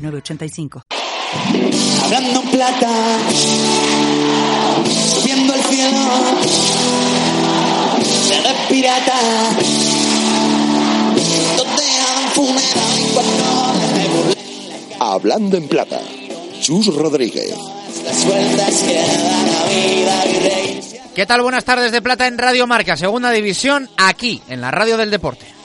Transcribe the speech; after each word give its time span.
985. 0.00 0.82
Hablando 2.04 2.42
plata, 2.50 2.88
subiendo 5.14 5.52
al 5.52 5.60
cielo, 5.62 5.98
de 8.42 8.74
pirata, 8.74 9.18
Hablando 14.98 15.56
en 15.56 15.68
plata, 15.68 16.00
Chus 16.60 16.94
Rodríguez. 16.94 17.54
¿Qué 21.14 21.26
tal? 21.26 21.42
Buenas 21.42 21.64
tardes 21.64 21.92
de 21.92 22.00
plata 22.00 22.26
en 22.26 22.38
Radio 22.38 22.66
Marca, 22.66 22.96
segunda 22.96 23.30
división, 23.30 23.88
aquí, 23.96 24.40
en 24.48 24.60
la 24.60 24.70
radio 24.70 24.96
del 24.96 25.10
deporte. 25.10 25.59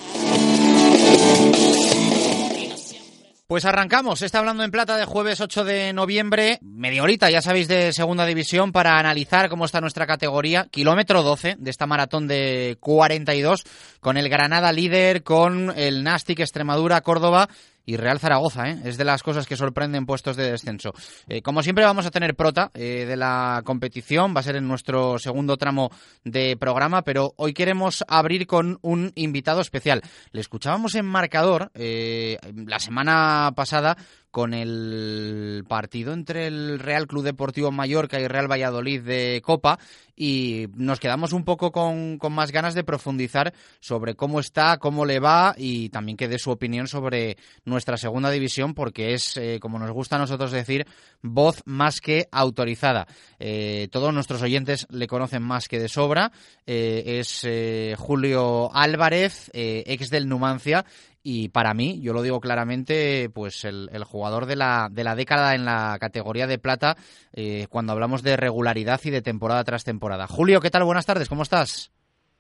Pues 3.48 3.63
arrancamos, 3.66 4.23
está 4.23 4.40
hablando 4.40 4.63
en 4.63 4.72
plata 4.72 4.98
de 4.98 5.05
jueves 5.05 5.40
8 5.40 5.63
de 5.66 5.94
noviembre, 5.94 6.58
media 6.63 7.04
horita, 7.04 7.30
ya 7.30 7.44
sabéis, 7.44 7.68
de 7.68 7.94
segunda 7.94 8.26
división 8.26 8.71
para 8.71 8.98
analizar 8.98 9.49
cómo 9.49 9.65
está 9.65 9.79
nuestra 9.82 10.07
categoría, 10.07 10.65
kilómetro 10.71 11.21
12 11.21 11.57
de 11.60 11.70
esta 11.70 11.85
maratón 11.85 12.27
de 12.27 12.77
42, 12.79 13.63
con 13.99 14.18
el 14.18 14.29
Granada 14.29 14.71
líder, 14.71 15.21
con 15.21 15.71
el 15.77 16.04
Nastic 16.04 16.40
Extremadura, 16.40 17.01
Córdoba 17.01 17.48
y 17.86 17.98
Real 17.98 18.20
Zaragoza, 18.20 18.70
¿eh? 18.70 18.82
es 18.84 18.98
de 18.98 19.05
las 19.05 19.24
cosas 19.24 19.46
que 19.48 19.55
sorprenden 19.55 20.05
puestos 20.05 20.36
de 20.36 20.52
descenso. 20.52 20.94
Eh, 21.28 21.41
como 21.41 21.64
siempre 21.64 21.86
vamos 21.86 22.05
a 22.05 22.12
tener 22.12 22.36
prota 22.36 22.72
eh, 22.74 23.05
de 23.08 23.16
la 23.16 23.62
competición, 23.64 24.36
va 24.36 24.40
a 24.40 24.44
ser 24.44 24.55
en 24.55 24.68
nuestro 24.68 25.20
segundo 25.20 25.58
tramo 25.58 25.91
de 26.24 26.58
programa, 26.58 27.04
pero 27.04 27.34
hoy 27.38 27.54
queremos 27.54 28.04
abrir 28.08 28.48
con 28.48 28.80
un 28.82 29.12
invitado 29.16 29.62
especial. 29.62 30.02
Le 30.32 30.41
escuchábamos 30.41 30.96
en 30.96 31.06
marcador 31.06 31.72
la 31.76 32.80
semana 32.80 33.52
pasada 33.56 33.98
con 34.36 34.54
el 34.54 35.64
partido 35.66 36.12
entre 36.12 36.48
el 36.48 36.78
Real 36.80 37.08
Club 37.08 37.24
Deportivo 37.24 37.72
Mallorca 37.72 38.20
y 38.20 38.28
Real 38.28 38.52
Valladolid 38.52 39.02
de 39.02 39.41
Copa 39.41 39.80
y 40.14 40.68
nos 40.76 41.00
quedamos 41.00 41.32
un 41.32 41.46
poco 41.46 41.72
con, 41.72 42.20
más 42.32 42.52
ganas 42.52 42.74
de 42.74 42.84
profundizar 42.84 43.54
sobre 43.80 44.16
cómo 44.16 44.41
está, 44.41 44.78
cómo 44.78 45.06
le 45.06 45.22
va 45.22 45.56
y 45.58 45.88
también 45.88 46.18
que 46.18 46.28
dé 46.28 46.38
su 46.38 46.52
opinión 46.52 46.90
sobre 46.90 47.38
nuestra 47.63 47.96
segunda 47.96 48.30
división 48.30 48.74
porque 48.74 49.13
es, 49.13 49.38
eh, 49.38 49.60
como 49.62 49.80
nos 49.80 49.91
gusta 49.91 50.18
a 50.18 50.20
nosotros 50.20 50.52
decir, 50.52 50.86
voz 51.22 51.62
más 51.63 52.02
que 52.02 52.28
autorizada. 52.30 53.08
Eh, 53.40 53.88
todos 53.90 54.13
nuestros 54.13 54.41
oyentes 54.41 54.86
le 54.90 55.08
conocen 55.08 55.44
más 55.44 55.70
que 55.70 55.80
de 55.80 55.88
sobra. 55.88 56.34
Eh, 56.66 57.22
es 57.22 57.98
Julio 57.98 58.70
Álvarez, 58.76 59.50
ex 59.54 60.10
del 60.10 60.28
Numancia 60.28 60.84
y 61.27 61.49
para 61.49 61.73
mí, 61.73 61.99
yo 62.04 62.13
lo 62.13 62.21
digo 62.21 62.40
claramente, 62.40 63.31
pues 63.34 63.65
el, 63.65 63.90
jugador 64.03 64.45
de 64.45 64.56
la, 64.56 64.90
de 64.91 65.03
la 65.03 65.16
década 65.16 65.56
en 65.56 65.66
la 65.66 65.97
categoría 66.00 66.45
de 66.45 66.59
plata 66.59 66.97
eh, 67.34 67.66
cuando 67.67 67.94
hablamos 67.94 68.22
de 68.22 68.38
regularidad 68.38 69.00
y 69.03 69.09
de 69.09 69.23
temporada 69.23 69.63
tras 69.63 69.84
temporada. 69.84 70.28
Julio, 70.28 70.62
¿qué 70.62 70.69
tal? 70.69 70.84
Buenas 70.84 71.07
tardes, 71.07 71.28
¿cómo 71.28 71.41
estás? 71.41 71.91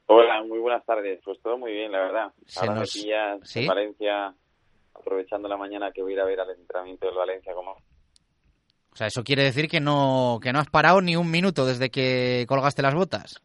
Hola, 0.05 0.43
muy 0.43 0.59
buenas 0.59 0.85
tardes. 0.85 1.19
Pues 1.25 1.41
todo 1.41 1.57
muy 1.57 1.71
bien, 1.71 1.91
la 1.91 1.97
verdad. 1.97 2.31
Ahora 2.57 2.75
nos... 2.75 2.95
en 2.95 3.67
Valencia, 3.67 4.31
aprovechando 4.93 5.47
la 5.47 5.57
mañana 5.57 5.91
que 5.91 6.03
voy 6.03 6.11
a 6.11 6.15
ir 6.17 6.21
a 6.21 6.25
ver 6.25 6.39
al 6.41 6.51
entrenamiento 6.51 7.07
del 7.07 7.15
Valencia 7.15 7.55
como... 7.55 7.71
O 7.71 8.95
sea, 8.95 9.07
eso 9.07 9.23
quiere 9.23 9.45
decir 9.45 9.67
que 9.67 9.79
no, 9.79 10.37
que 10.43 10.53
no 10.53 10.59
has 10.59 10.69
parado 10.69 11.01
ni 11.01 11.15
un 11.15 11.31
minuto 11.31 11.65
desde 11.65 11.89
que 11.89 12.45
colgaste 12.47 12.83
las 12.83 12.93
botas. 12.93 13.41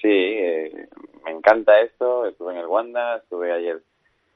Sí, 0.00 0.08
eh, 0.08 0.88
me 1.24 1.32
encanta 1.32 1.80
esto. 1.80 2.26
Estuve 2.26 2.52
en 2.52 2.58
el 2.58 2.66
Wanda, 2.66 3.16
estuve 3.16 3.52
ayer 3.52 3.82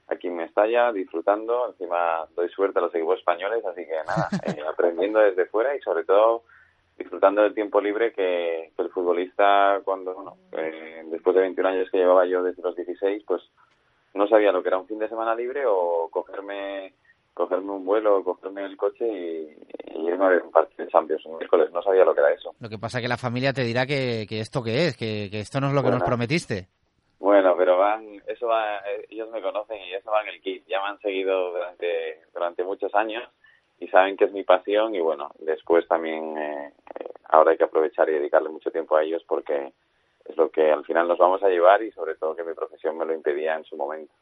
aquí 0.07 0.27
en 0.27 0.37
Mestalla 0.37 0.91
disfrutando. 0.91 1.69
Encima 1.69 2.25
doy 2.35 2.49
suerte 2.49 2.79
a 2.79 2.83
los 2.83 2.95
equipos 2.95 3.19
españoles, 3.19 3.65
así 3.65 3.85
que 3.85 3.95
nada, 4.07 4.29
eh, 4.45 4.63
aprendiendo 4.67 5.19
desde 5.19 5.45
fuera 5.45 5.75
y 5.75 5.81
sobre 5.81 6.03
todo 6.03 6.43
disfrutando 6.97 7.41
del 7.41 7.53
tiempo 7.53 7.81
libre 7.81 8.13
que, 8.13 8.71
el 8.77 8.89
futbolista 8.89 9.81
cuando, 9.83 10.13
bueno, 10.13 10.37
eh, 10.53 11.03
después 11.07 11.35
de 11.35 11.41
21 11.41 11.69
años 11.69 11.89
que 11.91 11.97
llevaba 11.97 12.25
yo 12.25 12.41
desde 12.41 12.61
los 12.61 12.75
16, 12.75 13.23
pues 13.27 13.41
no 14.13 14.27
sabía 14.27 14.53
lo 14.53 14.63
que 14.63 14.69
era 14.69 14.77
un 14.77 14.87
fin 14.87 14.99
de 14.99 15.09
semana 15.09 15.35
libre 15.35 15.63
o 15.67 16.07
cogerme 16.09 16.93
cogerme 17.33 17.71
un 17.71 17.85
vuelo, 17.85 18.23
cogerme 18.23 18.63
el 18.63 18.77
coche 18.77 19.05
y, 19.05 20.07
irme 20.07 20.25
a 20.25 20.29
ver 20.29 20.41
un 20.41 20.51
partido 20.51 20.85
de 20.85 20.91
Champions 20.91 21.25
un 21.25 21.37
miércoles. 21.37 21.69
No 21.73 21.81
sabía 21.81 22.05
lo 22.05 22.13
que 22.13 22.21
era 22.21 22.31
eso. 22.31 22.55
Lo 22.59 22.69
que 22.69 22.77
pasa 22.77 22.99
es 22.99 23.01
que 23.01 23.09
la 23.09 23.17
familia 23.17 23.51
te 23.51 23.63
dirá 23.63 23.85
que, 23.85 24.25
que 24.27 24.39
esto 24.39 24.63
qué 24.63 24.87
es, 24.87 24.95
que, 24.95 25.27
que 25.29 25.41
esto 25.41 25.59
no 25.59 25.67
es 25.67 25.73
lo 25.73 25.83
que 25.83 25.91
nos 25.91 26.03
prometiste. 26.03 26.69
Bueno, 27.25 27.55
pero 27.57 27.75
van, 27.79 28.21
eso 28.27 28.45
va, 28.45 28.83
ellos 29.09 29.31
me 29.31 29.41
conocen 29.41 29.81
y 29.81 29.95
eso 29.95 30.11
va 30.11 30.21
en 30.21 30.27
el 30.27 30.41
kit. 30.41 30.63
Ya 30.67 30.79
me 30.79 30.89
han 30.89 30.99
seguido 30.99 31.53
durante, 31.53 32.21
durante 32.31 32.63
muchos 32.63 32.93
años 32.93 33.27
y 33.79 33.87
saben 33.87 34.15
que 34.15 34.25
es 34.25 34.31
mi 34.31 34.43
pasión 34.43 34.93
y 34.93 34.99
bueno, 34.99 35.31
después 35.39 35.87
también 35.87 36.37
eh, 36.37 36.71
ahora 37.29 37.49
hay 37.49 37.57
que 37.57 37.63
aprovechar 37.63 38.07
y 38.09 38.13
dedicarle 38.13 38.49
mucho 38.49 38.69
tiempo 38.69 38.95
a 38.95 39.01
ellos 39.01 39.23
porque 39.27 39.73
es 40.25 40.35
lo 40.37 40.49
que 40.49 40.71
al 40.71 40.83
final 40.85 41.07
nos 41.07 41.19
vamos 41.19 41.41
a 41.43 41.49
llevar 41.49 41.83
y 41.83 41.91
sobre 41.91 42.15
todo 42.15 42.35
que 42.35 42.43
mi 42.43 42.53
profesión 42.53 42.97
me 42.97 43.05
lo 43.05 43.13
impedía 43.13 43.55
en 43.55 43.63
su 43.63 43.77
momento. 43.77 44.13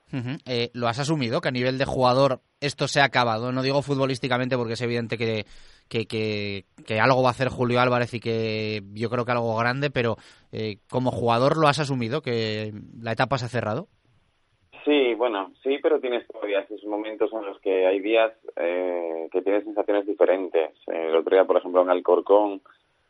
Eh, 0.46 0.70
¿Lo 0.74 0.88
has 0.88 1.00
asumido 1.00 1.40
que 1.40 1.48
a 1.48 1.52
nivel 1.52 1.78
de 1.78 1.86
jugador 1.86 2.42
esto 2.60 2.88
se 2.88 3.00
ha 3.00 3.06
acabado? 3.06 3.52
No 3.52 3.64
digo 3.64 3.82
futbolísticamente 3.82 4.58
porque 4.58 4.74
es 4.74 4.82
evidente 4.82 5.18
que, 5.18 5.46
que, 5.88 6.06
que, 6.06 7.00
algo 7.00 7.24
va 7.24 7.30
a 7.30 7.32
hacer 7.32 7.48
Julio 7.48 7.80
Álvarez 7.80 8.14
y 8.14 8.20
que 8.20 8.82
yo 8.94 9.10
creo 9.10 9.24
que 9.24 9.32
algo 9.32 9.56
grande, 9.56 9.92
pero 9.92 10.18
eh, 10.52 10.78
como 10.90 11.12
jugador 11.12 11.58
lo 11.58 11.68
has 11.68 11.80
asumido, 11.80 12.22
que 12.22 12.74
la 13.02 13.14
etapa 13.14 13.38
se 13.38 13.46
ha 13.46 13.50
cerrado. 13.50 13.88
Sí, 14.84 15.14
bueno, 15.14 15.54
sí, 15.64 15.80
pero 15.82 16.02
tienes 16.02 16.28
todavía 16.28 16.60
esos 16.60 16.84
momentos 16.84 17.32
en 17.32 17.46
los 17.46 17.58
que 17.62 17.88
hay 17.88 18.02
días 18.02 18.34
eh, 18.58 19.30
que 19.32 19.42
tienes 19.42 19.64
sensaciones 19.64 20.06
diferentes. 20.06 20.72
El 20.88 21.16
otro 21.16 21.34
día, 21.34 21.46
por 21.46 21.56
ejemplo, 21.56 21.82
en 21.82 21.90
Alcorcón, 21.90 22.62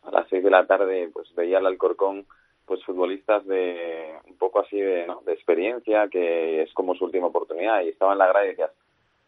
a 0.03 0.11
las 0.11 0.29
seis 0.29 0.43
de 0.43 0.51
la 0.51 0.67
tarde, 0.67 1.09
pues 1.11 1.33
veía 1.33 1.57
al 1.57 1.65
Alcorcón 1.65 2.27
pues 2.66 2.84
futbolistas 2.84 3.46
de 3.46 4.13
un 4.25 4.38
poco 4.38 4.62
así 4.62 4.79
de, 4.79 5.06
¿no? 5.06 5.22
de 5.25 5.34
experiencia, 5.34 6.07
que 6.07 6.62
es 6.62 6.74
como 6.74 6.96
su 6.96 7.06
última 7.06 7.28
oportunidad, 7.28 7.81
y 7.81 7.90
estaba 7.90 8.13
en 8.13 8.19
la 8.19 8.28
grada 8.28 8.46
y 8.46 8.50
decías, 8.50 8.72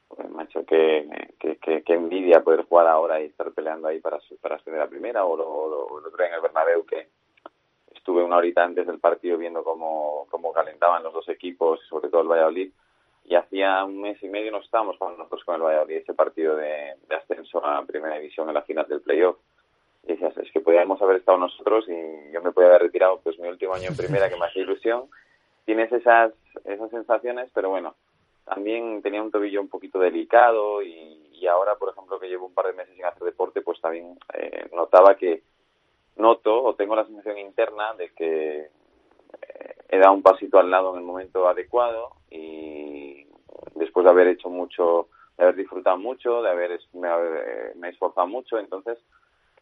pues, 0.07 0.29
macho, 0.29 0.65
qué, 0.65 1.07
qué, 1.39 1.83
envidia 1.87 2.43
poder 2.43 2.63
jugar 2.63 2.87
ahora 2.87 3.21
y 3.21 3.25
estar 3.25 3.51
peleando 3.51 3.87
ahí 3.87 3.99
para, 3.99 4.19
para 4.41 4.55
ascender 4.55 4.81
a 4.81 4.87
primera, 4.87 5.25
o 5.25 5.35
lo, 5.35 5.85
otro 5.95 6.17
día 6.17 6.27
en 6.27 6.33
el 6.35 6.41
Bernabéu 6.41 6.85
que 6.85 7.07
estuve 7.93 8.23
una 8.23 8.37
horita 8.37 8.63
antes 8.63 8.87
del 8.87 8.99
partido 8.99 9.37
viendo 9.37 9.63
cómo, 9.63 10.27
cómo 10.29 10.53
calentaban 10.53 11.03
los 11.03 11.13
dos 11.13 11.27
equipos, 11.29 11.79
sobre 11.89 12.09
todo 12.09 12.21
el 12.21 12.27
Valladolid, 12.27 12.71
y 13.25 13.35
hacía 13.35 13.83
un 13.83 14.01
mes 14.01 14.21
y 14.21 14.29
medio 14.29 14.51
no 14.51 14.59
estábamos 14.59 14.97
con 14.97 15.17
nosotros 15.17 15.43
con 15.43 15.55
el 15.55 15.61
Valladolid 15.61 15.97
ese 15.97 16.13
partido 16.13 16.55
de, 16.55 16.93
de 17.09 17.15
ascenso 17.15 17.65
a 17.65 17.83
primera 17.83 18.17
división 18.17 18.47
en 18.47 18.53
la 18.53 18.61
final 18.61 18.87
del 18.87 19.01
playoff 19.01 19.37
y 20.07 20.13
es 20.13 20.51
que 20.51 20.59
podíamos 20.59 21.01
haber 21.01 21.17
estado 21.17 21.37
nosotros 21.37 21.85
y 21.87 22.31
yo 22.31 22.41
me 22.41 22.51
podía 22.51 22.69
haber 22.69 22.83
retirado 22.83 23.19
pues 23.23 23.39
mi 23.39 23.47
último 23.47 23.73
año 23.73 23.89
en 23.89 23.97
primera 23.97 24.29
que 24.29 24.37
me 24.37 24.45
hacía 24.45 24.61
ilusión. 24.61 25.09
Tienes 25.65 25.91
esas, 25.91 26.31
esas 26.63 26.91
sensaciones, 26.91 27.49
pero 27.53 27.69
bueno, 27.69 27.95
también 28.45 29.01
tenía 29.01 29.23
un 29.23 29.31
tobillo 29.31 29.61
un 29.61 29.67
poquito 29.67 29.97
delicado 29.99 30.83
y, 30.83 31.29
y 31.33 31.47
ahora, 31.47 31.75
por 31.75 31.89
ejemplo, 31.89 32.19
que 32.19 32.27
llevo 32.27 32.45
un 32.45 32.53
par 32.53 32.67
de 32.67 32.73
meses 32.73 32.95
sin 32.95 33.03
hacer 33.03 33.23
deporte, 33.23 33.61
pues 33.61 33.81
también 33.81 34.17
eh, 34.33 34.69
notaba 34.73 35.15
que 35.15 35.41
noto 36.17 36.63
o 36.63 36.75
tengo 36.75 36.95
la 36.95 37.05
sensación 37.05 37.39
interna 37.39 37.95
de 37.95 38.09
que 38.13 38.59
eh, 38.59 39.75
he 39.89 39.97
dado 39.97 40.13
un 40.13 40.21
pasito 40.21 40.59
al 40.59 40.69
lado 40.69 40.93
en 40.93 40.99
el 40.99 41.05
momento 41.05 41.47
adecuado 41.47 42.11
y 42.29 43.25
después 43.73 44.03
de 44.03 44.11
haber 44.11 44.27
hecho 44.27 44.49
mucho, 44.49 45.09
de 45.35 45.45
haber 45.45 45.55
disfrutado 45.55 45.97
mucho, 45.97 46.43
de 46.43 46.49
haber 46.49 46.79
me, 46.93 47.09
me 47.75 47.87
he 47.87 47.91
esforzado 47.91 48.27
mucho, 48.27 48.59
entonces 48.59 48.99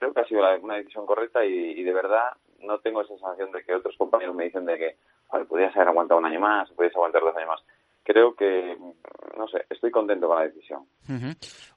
creo 0.04 0.14
que 0.14 0.22
ha 0.22 0.28
sido 0.28 0.42
una 0.62 0.76
decisión 0.76 1.06
correcta 1.06 1.46
y, 1.46 1.82
de 1.82 1.94
verdad 1.94 2.32
no 2.60 2.80
tengo 2.80 3.02
esa 3.02 3.14
sensación 3.14 3.52
de 3.52 3.64
que 3.64 3.76
otros 3.76 3.96
compañeros 3.98 4.36
me 4.36 4.46
dicen 4.46 4.66
de 4.66 4.78
que 4.78 4.96
podrías 5.48 5.76
haber 5.76 5.90
aguantado 5.90 6.20
un 6.20 6.26
año 6.26 6.40
más, 6.40 6.70
podrías 6.72 6.96
aguantar 6.96 7.22
dos 7.22 7.36
años 7.36 7.50
más. 7.50 7.62
Creo 8.04 8.36
que, 8.36 8.78
no 9.38 9.48
sé, 9.48 9.66
estoy 9.70 9.92
contento 9.92 10.28
con 10.28 10.38
la 10.38 10.46
decisión. 10.46 10.86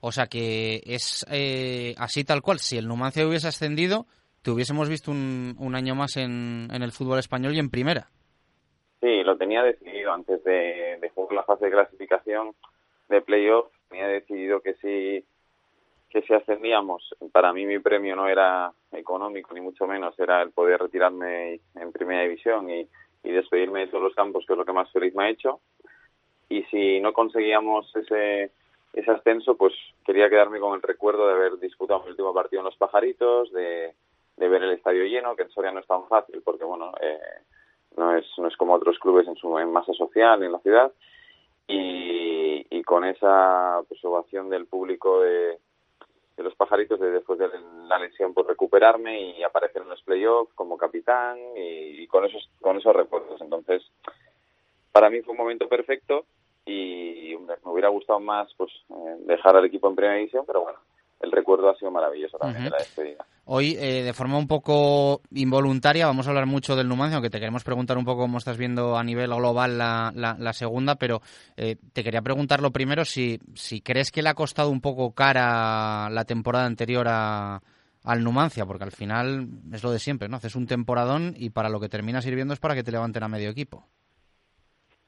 O 0.01 0.11
sea 0.11 0.27
que 0.27 0.81
es 0.85 1.25
eh, 1.29 1.93
así 1.97 2.23
tal 2.23 2.41
cual. 2.41 2.59
Si 2.59 2.77
el 2.77 2.87
Numancia 2.87 3.25
hubiese 3.27 3.47
ascendido, 3.47 4.05
te 4.41 4.51
hubiésemos 4.51 4.89
visto 4.89 5.11
un, 5.11 5.55
un 5.59 5.75
año 5.75 5.95
más 5.95 6.15
en, 6.17 6.69
en, 6.71 6.83
el 6.83 6.91
fútbol 6.91 7.19
español 7.19 7.53
y 7.53 7.59
en 7.59 7.69
primera. 7.69 8.09
Sí, 9.01 9.23
lo 9.23 9.37
tenía 9.37 9.63
decidido 9.63 10.13
antes 10.13 10.43
de, 10.43 10.97
de 11.01 11.09
jugar 11.09 11.35
la 11.35 11.43
fase 11.43 11.65
de 11.65 11.71
clasificación 11.71 12.55
de 13.09 13.21
playoff. 13.21 13.71
tenía 13.89 14.07
decidido 14.07 14.61
que 14.61 14.73
si 14.75 15.25
que 16.09 16.21
si 16.21 16.33
ascendíamos, 16.33 17.15
para 17.31 17.51
mí 17.53 17.65
mi 17.65 17.79
premio 17.79 18.15
no 18.15 18.27
era 18.27 18.71
económico 18.91 19.53
ni 19.53 19.61
mucho 19.61 19.85
menos, 19.87 20.17
era 20.19 20.41
el 20.41 20.51
poder 20.51 20.81
retirarme 20.81 21.59
en 21.75 21.91
primera 21.91 22.23
división 22.23 22.69
y, 22.69 22.87
despedirme 23.23 23.81
de 23.81 23.87
todos 23.87 24.03
los 24.05 24.15
campos, 24.15 24.45
que 24.47 24.53
es 24.53 24.57
lo 24.57 24.63
que 24.63 24.71
más 24.71 24.89
feliz 24.89 25.13
me 25.13 25.25
ha 25.25 25.29
hecho. 25.29 25.59
Y 26.47 26.63
si 26.71 27.01
no 27.01 27.11
conseguíamos 27.11 27.93
ese 27.93 28.51
ese 28.93 29.11
ascenso, 29.11 29.57
pues 29.57 29.73
quería 30.05 30.29
quedarme 30.29 30.61
con 30.61 30.73
el 30.73 30.81
recuerdo 30.81 31.27
de 31.27 31.33
haber 31.33 31.59
disputado 31.59 32.03
el 32.05 32.11
último 32.11 32.33
partido 32.33 32.61
en 32.61 32.65
Los 32.65 32.77
Pajaritos, 32.77 33.51
de, 33.51 33.93
ver 34.37 34.63
el 34.63 34.71
estadio 34.71 35.03
lleno, 35.03 35.35
que 35.35 35.43
en 35.43 35.49
Soria 35.49 35.71
no 35.71 35.81
es 35.81 35.87
tan 35.87 36.07
fácil, 36.07 36.41
porque 36.41 36.63
bueno, 36.63 36.93
eh, 37.01 37.19
no 37.97 38.15
es 38.15 38.25
no 38.37 38.47
es 38.47 38.55
como 38.55 38.73
otros 38.73 38.97
clubes 38.97 39.27
en 39.27 39.35
su 39.35 39.59
en 39.59 39.71
masa 39.71 39.93
social 39.93 40.41
en 40.41 40.53
la 40.53 40.59
ciudad 40.59 40.91
y, 41.67 42.65
y 42.69 42.81
con 42.83 43.03
esa 43.03 43.81
pues, 43.89 44.03
ovación 44.05 44.49
del 44.49 44.67
público 44.67 45.21
de, 45.21 45.59
de 46.37 46.43
los 46.43 46.55
pajaritos 46.55 46.99
de 46.99 47.11
después 47.11 47.39
de 47.39 47.49
la 47.87 47.97
lesión 47.99 48.33
por 48.33 48.47
recuperarme 48.47 49.19
y 49.37 49.43
aparecer 49.43 49.81
en 49.81 49.89
los 49.89 50.01
playoffs 50.03 50.53
como 50.53 50.77
capitán 50.77 51.37
y, 51.55 52.05
con 52.07 52.23
esos 52.25 52.49
con 52.61 52.77
esos 52.77 52.95
recuerdos 52.95 53.41
entonces 53.41 53.83
para 54.91 55.09
mí 55.09 55.21
fue 55.21 55.33
un 55.33 55.39
momento 55.39 55.67
perfecto 55.67 56.25
y 56.65 57.35
me 57.39 57.71
hubiera 57.71 57.89
gustado 57.89 58.19
más 58.19 58.53
pues 58.55 58.71
eh, 58.89 59.15
dejar 59.21 59.55
al 59.55 59.65
equipo 59.65 59.87
en 59.89 59.95
primera 59.95 60.15
división 60.15 60.45
pero 60.45 60.61
bueno 60.61 60.79
el 61.19 61.31
recuerdo 61.31 61.69
ha 61.69 61.75
sido 61.75 61.91
maravilloso 61.91 62.37
también 62.37 62.63
uh 62.63 62.65
-huh. 62.67 62.69
de 62.69 62.71
la 62.71 62.77
despedida. 62.77 63.25
Hoy, 63.45 63.77
eh, 63.79 64.03
de 64.03 64.13
forma 64.13 64.37
un 64.37 64.47
poco 64.47 65.21
involuntaria, 65.31 66.05
vamos 66.05 66.27
a 66.27 66.31
hablar 66.31 66.47
mucho 66.47 66.75
del 66.75 66.89
Numancia, 66.89 67.15
aunque 67.15 67.29
te 67.29 67.39
queremos 67.39 67.63
preguntar 67.63 67.97
un 67.97 68.03
poco 68.03 68.21
cómo 68.21 68.37
estás 68.37 68.57
viendo 68.57 68.97
a 68.97 69.03
nivel 69.03 69.29
global 69.29 69.77
la, 69.77 70.11
la, 70.13 70.35
la 70.37 70.53
segunda, 70.53 70.95
pero 70.95 71.21
eh, 71.55 71.77
te 71.93 72.03
quería 72.03 72.21
preguntar 72.21 72.61
lo 72.61 72.71
primero 72.71 73.05
si, 73.05 73.39
si 73.55 73.81
crees 73.81 74.11
que 74.11 74.21
le 74.21 74.29
ha 74.29 74.33
costado 74.33 74.69
un 74.69 74.81
poco 74.81 75.13
cara 75.13 76.09
la 76.09 76.25
temporada 76.25 76.65
anterior 76.65 77.07
a, 77.09 77.61
al 78.03 78.23
Numancia, 78.23 78.65
porque 78.65 78.83
al 78.83 78.91
final 78.91 79.47
es 79.71 79.83
lo 79.83 79.91
de 79.91 79.99
siempre, 79.99 80.27
¿no? 80.27 80.37
Haces 80.37 80.55
un 80.55 80.67
temporadón 80.67 81.33
y 81.37 81.49
para 81.49 81.69
lo 81.69 81.79
que 81.79 81.89
termina 81.89 82.21
sirviendo 82.21 82.53
es 82.53 82.59
para 82.59 82.75
que 82.75 82.83
te 82.83 82.91
levanten 82.91 83.23
a 83.23 83.29
medio 83.29 83.49
equipo. 83.49 83.85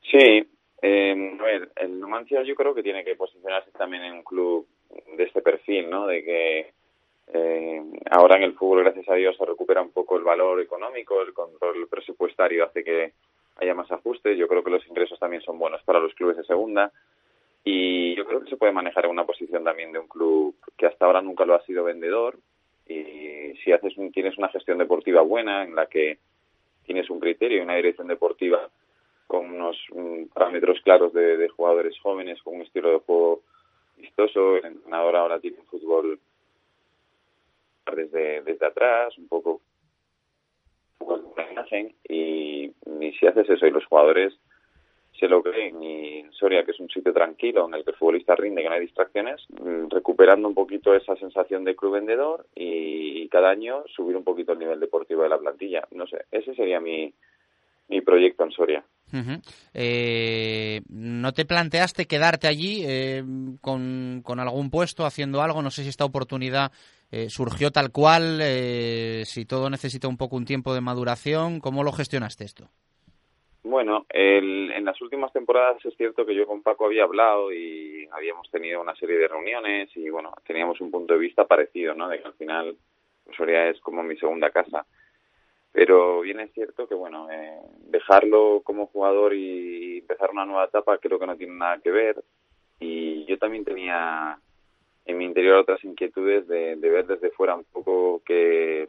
Sí, 0.09 0.49
eh, 0.81 1.37
a 1.39 1.43
ver, 1.43 1.71
el 1.75 1.99
Numancia 1.99 2.41
yo 2.43 2.55
creo 2.55 2.73
que 2.73 2.83
tiene 2.83 3.03
que 3.03 3.15
posicionarse 3.15 3.71
también 3.71 4.03
en 4.03 4.13
un 4.13 4.23
club 4.23 4.65
de 4.89 5.23
este 5.23 5.41
perfil, 5.41 5.89
¿no? 5.89 6.07
De 6.07 6.23
que 6.23 6.73
eh, 7.31 7.83
ahora 8.09 8.37
en 8.37 8.43
el 8.43 8.53
fútbol, 8.53 8.83
gracias 8.83 9.07
a 9.09 9.15
Dios, 9.15 9.37
se 9.37 9.45
recupera 9.45 9.81
un 9.81 9.91
poco 9.91 10.17
el 10.17 10.23
valor 10.23 10.59
económico, 10.61 11.21
el 11.21 11.33
control 11.33 11.87
presupuestario 11.87 12.65
hace 12.65 12.83
que 12.83 13.13
haya 13.57 13.75
más 13.75 13.91
ajustes. 13.91 14.37
Yo 14.37 14.47
creo 14.47 14.63
que 14.63 14.71
los 14.71 14.87
ingresos 14.87 15.19
también 15.19 15.41
son 15.43 15.59
buenos 15.59 15.83
para 15.83 15.99
los 15.99 16.13
clubes 16.15 16.37
de 16.37 16.43
segunda. 16.43 16.91
Y 17.63 18.15
yo 18.15 18.25
creo 18.25 18.41
que 18.41 18.49
se 18.49 18.57
puede 18.57 18.71
manejar 18.71 19.05
en 19.05 19.11
una 19.11 19.25
posición 19.25 19.63
también 19.63 19.91
de 19.91 19.99
un 19.99 20.07
club 20.07 20.55
que 20.77 20.87
hasta 20.87 21.05
ahora 21.05 21.21
nunca 21.21 21.45
lo 21.45 21.55
ha 21.55 21.65
sido 21.65 21.83
vendedor. 21.83 22.37
Y 22.87 23.53
si 23.63 23.71
haces 23.71 23.95
un, 23.97 24.11
tienes 24.11 24.37
una 24.37 24.49
gestión 24.49 24.79
deportiva 24.79 25.21
buena 25.21 25.63
en 25.63 25.75
la 25.75 25.85
que 25.85 26.17
tienes 26.85 27.09
un 27.09 27.19
criterio 27.19 27.59
y 27.59 27.61
una 27.61 27.75
dirección 27.75 28.07
deportiva 28.07 28.69
con 29.27 29.45
unos 29.45 29.77
um, 29.91 30.27
parámetros 30.29 30.81
claros 30.81 31.13
de 31.13 31.47
jugadores 31.49 31.99
jóvenes, 31.99 32.41
con 32.41 32.55
un 32.55 32.61
estilo 32.63 32.89
de 32.89 32.99
juego 32.99 33.43
vistoso, 33.99 34.57
el 34.57 34.65
entrenador 34.65 35.15
ahora 35.15 35.39
tiene 35.39 35.59
un 35.59 35.65
fútbol 35.65 36.19
desde, 37.95 38.41
desde 38.41 38.65
atrás, 38.65 39.17
un 39.17 39.27
poco 39.27 39.61
imagen 41.51 41.95
y, 42.07 42.71
y 42.99 43.11
si 43.19 43.27
haces 43.27 43.49
eso 43.49 43.65
y 43.65 43.71
los 43.71 43.85
jugadores 43.85 44.33
se 45.19 45.27
lo 45.27 45.41
creen 45.43 45.81
y 45.83 46.25
Soria 46.31 46.63
que 46.63 46.71
es 46.71 46.79
un 46.79 46.89
sitio 46.89 47.11
tranquilo 47.11 47.67
en 47.67 47.73
el 47.73 47.83
que 47.83 47.91
el 47.91 47.97
futbolista 47.97 48.35
rinde, 48.35 48.61
que 48.61 48.69
no 48.69 48.75
hay 48.75 48.81
distracciones, 48.81 49.45
recuperando 49.89 50.47
un 50.47 50.53
poquito 50.53 50.93
esa 50.93 51.15
sensación 51.17 51.65
de 51.65 51.75
club 51.75 51.93
vendedor 51.93 52.45
y 52.55 53.27
cada 53.27 53.49
año 53.49 53.83
subir 53.87 54.15
un 54.15 54.23
poquito 54.23 54.53
el 54.53 54.59
nivel 54.59 54.79
deportivo 54.79 55.23
de 55.23 55.29
la 55.29 55.37
plantilla. 55.37 55.85
No 55.91 56.07
sé, 56.07 56.25
ese 56.31 56.55
sería 56.55 56.79
mi, 56.79 57.13
mi 57.89 58.01
proyecto 58.01 58.43
en 58.43 58.51
Soria. 58.51 58.83
Uh 59.11 59.17
-huh. 59.17 59.41
eh, 59.73 60.81
¿No 60.89 61.31
te 61.31 61.45
planteaste 61.45 62.05
quedarte 62.05 62.47
allí 62.47 62.83
eh, 62.87 63.23
con, 63.59 64.21
con, 64.23 64.39
algún 64.39 64.69
puesto, 64.69 65.05
haciendo 65.05 65.41
algo? 65.41 65.61
No 65.61 65.71
sé 65.71 65.81
si 65.83 65.89
esta 65.89 66.05
oportunidad 66.05 66.71
eh, 67.11 67.29
surgió 67.29 67.71
tal 67.71 67.91
cual, 67.91 68.39
eh, 68.41 69.23
si 69.25 69.45
todo 69.45 69.69
necesita 69.69 70.07
un 70.07 70.17
poco 70.17 70.35
un 70.35 70.45
tiempo 70.45 70.75
de 70.75 70.81
maduración. 70.81 71.59
¿Cómo 71.59 71.83
lo 71.83 71.91
gestionaste 71.91 72.45
esto? 72.45 72.69
Bueno, 73.63 74.05
el, 74.09 74.71
en 74.71 74.85
las 74.85 75.01
últimas 75.01 75.33
temporadas 75.33 75.83
es 75.83 75.95
cierto 75.97 76.25
que 76.25 76.35
yo 76.35 76.45
con 76.45 76.61
Paco 76.61 76.85
había 76.85 77.03
hablado 77.03 77.51
y 77.51 78.07
habíamos 78.11 78.49
tenido 78.51 78.79
una 78.79 78.95
serie 78.95 79.17
de 79.17 79.27
reuniones 79.27 79.89
y 79.95 80.09
bueno, 80.09 80.31
teníamos 80.45 80.79
un 80.81 80.91
punto 80.91 81.13
de 81.13 81.19
vista 81.19 81.45
parecido, 81.45 81.93
¿no? 81.93 82.07
De 82.07 82.19
que 82.19 82.27
al 82.27 82.33
final 82.35 82.77
Soria 83.35 83.69
es 83.69 83.79
como 83.81 84.01
mi 84.01 84.15
segunda 84.17 84.49
casa 84.49 84.85
pero 85.71 86.21
bien 86.21 86.39
es 86.39 86.51
cierto 86.53 86.87
que 86.87 86.95
bueno 86.95 87.29
eh, 87.31 87.59
dejarlo 87.87 88.61
como 88.63 88.87
jugador 88.87 89.33
y 89.33 89.99
empezar 89.99 90.31
una 90.31 90.45
nueva 90.45 90.65
etapa 90.65 90.97
creo 90.97 91.19
que 91.19 91.27
no 91.27 91.37
tiene 91.37 91.53
nada 91.53 91.79
que 91.79 91.91
ver. 91.91 92.23
Y 92.79 93.25
yo 93.25 93.37
también 93.37 93.65
tenía 93.65 94.39
en 95.05 95.17
mi 95.17 95.25
interior 95.25 95.57
otras 95.57 95.83
inquietudes 95.83 96.47
de, 96.47 96.75
ver 96.75 97.05
desde 97.07 97.31
fuera 97.31 97.55
un 97.55 97.65
poco 97.65 98.21
qué 98.25 98.87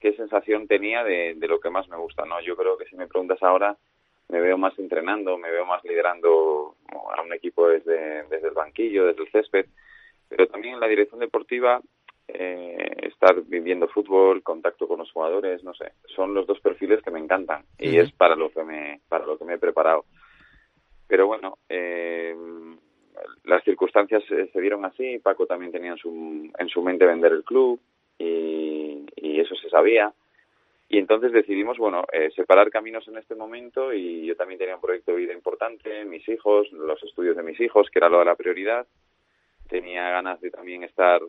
qué 0.00 0.14
sensación 0.14 0.66
tenía 0.66 1.04
de, 1.04 1.34
de 1.36 1.48
lo 1.48 1.60
que 1.60 1.68
más 1.68 1.86
me 1.88 1.96
gusta 1.96 2.24
no 2.24 2.40
yo 2.40 2.56
creo 2.56 2.78
que 2.78 2.86
si 2.86 2.96
me 2.96 3.06
preguntas 3.06 3.42
ahora 3.42 3.76
me 4.28 4.40
veo 4.40 4.56
más 4.56 4.78
entrenando 4.78 5.36
me 5.36 5.50
veo 5.50 5.66
más 5.66 5.84
liderando 5.84 6.76
a 7.16 7.22
un 7.22 7.32
equipo 7.34 7.68
desde 7.68 8.24
desde 8.24 8.48
el 8.48 8.54
banquillo 8.54 9.06
desde 9.06 9.22
el 9.22 9.30
césped. 9.30 9.66
Pero 10.28 10.46
también 10.46 10.74
en 10.74 10.80
la 10.80 10.86
dirección 10.86 11.18
deportiva 11.20 11.80
eh, 12.28 12.89
estar 13.20 13.42
viviendo 13.42 13.86
fútbol, 13.88 14.42
contacto 14.42 14.88
con 14.88 14.98
los 14.98 15.12
jugadores, 15.12 15.62
no 15.62 15.74
sé, 15.74 15.92
son 16.16 16.32
los 16.32 16.46
dos 16.46 16.58
perfiles 16.60 17.02
que 17.02 17.10
me 17.10 17.18
encantan 17.20 17.64
y 17.78 17.90
uh 17.90 17.92
-huh. 17.92 18.04
es 18.04 18.12
para 18.12 18.34
lo 18.34 18.48
que 18.50 18.64
me 18.64 19.00
para 19.08 19.26
lo 19.26 19.36
que 19.36 19.44
me 19.44 19.54
he 19.54 19.58
preparado. 19.58 20.06
Pero 21.06 21.26
bueno, 21.26 21.58
eh, 21.68 22.34
las 23.44 23.62
circunstancias 23.64 24.22
se 24.26 24.60
dieron 24.60 24.84
así, 24.86 25.18
Paco 25.18 25.44
también 25.46 25.70
tenía 25.70 25.90
en 25.90 25.98
su 25.98 26.50
en 26.58 26.68
su 26.68 26.82
mente 26.82 27.04
vender 27.04 27.32
el 27.32 27.44
club 27.44 27.78
y, 28.18 29.04
y 29.16 29.40
eso 29.40 29.54
se 29.56 29.68
sabía. 29.68 30.12
Y 30.88 30.98
entonces 30.98 31.30
decidimos, 31.30 31.78
bueno, 31.78 32.04
eh, 32.12 32.30
separar 32.34 32.68
caminos 32.70 33.06
en 33.06 33.16
este 33.18 33.34
momento 33.34 33.92
y 33.92 34.26
yo 34.26 34.34
también 34.34 34.58
tenía 34.58 34.74
un 34.74 34.80
proyecto 34.80 35.12
de 35.12 35.18
vida 35.18 35.34
importante, 35.34 36.04
mis 36.04 36.26
hijos, 36.28 36.72
los 36.72 37.00
estudios 37.02 37.36
de 37.36 37.44
mis 37.44 37.60
hijos, 37.60 37.88
que 37.90 37.98
era 38.00 38.08
lo 38.08 38.18
de 38.18 38.24
la 38.24 38.34
prioridad. 38.34 38.86
Tenía 39.68 40.10
ganas 40.10 40.40
de 40.40 40.50
también 40.50 40.82
estar 40.82 41.20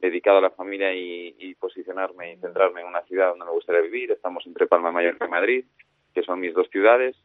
dedicado 0.00 0.38
a 0.38 0.42
la 0.42 0.50
familia 0.50 0.94
y, 0.94 1.34
y, 1.38 1.54
posicionarme 1.54 2.32
y 2.32 2.36
centrarme 2.36 2.82
en 2.82 2.86
una 2.86 3.02
ciudad 3.02 3.30
donde 3.30 3.44
me 3.44 3.50
gustaría 3.50 3.82
vivir. 3.82 4.10
Estamos 4.12 4.46
entre 4.46 4.66
Palma 4.66 4.88
de 4.88 4.94
Mallorca 4.94 5.26
y 5.26 5.30
Madrid, 5.30 5.64
que 6.14 6.22
son 6.22 6.40
mis 6.40 6.54
dos 6.54 6.68
ciudades. 6.70 7.16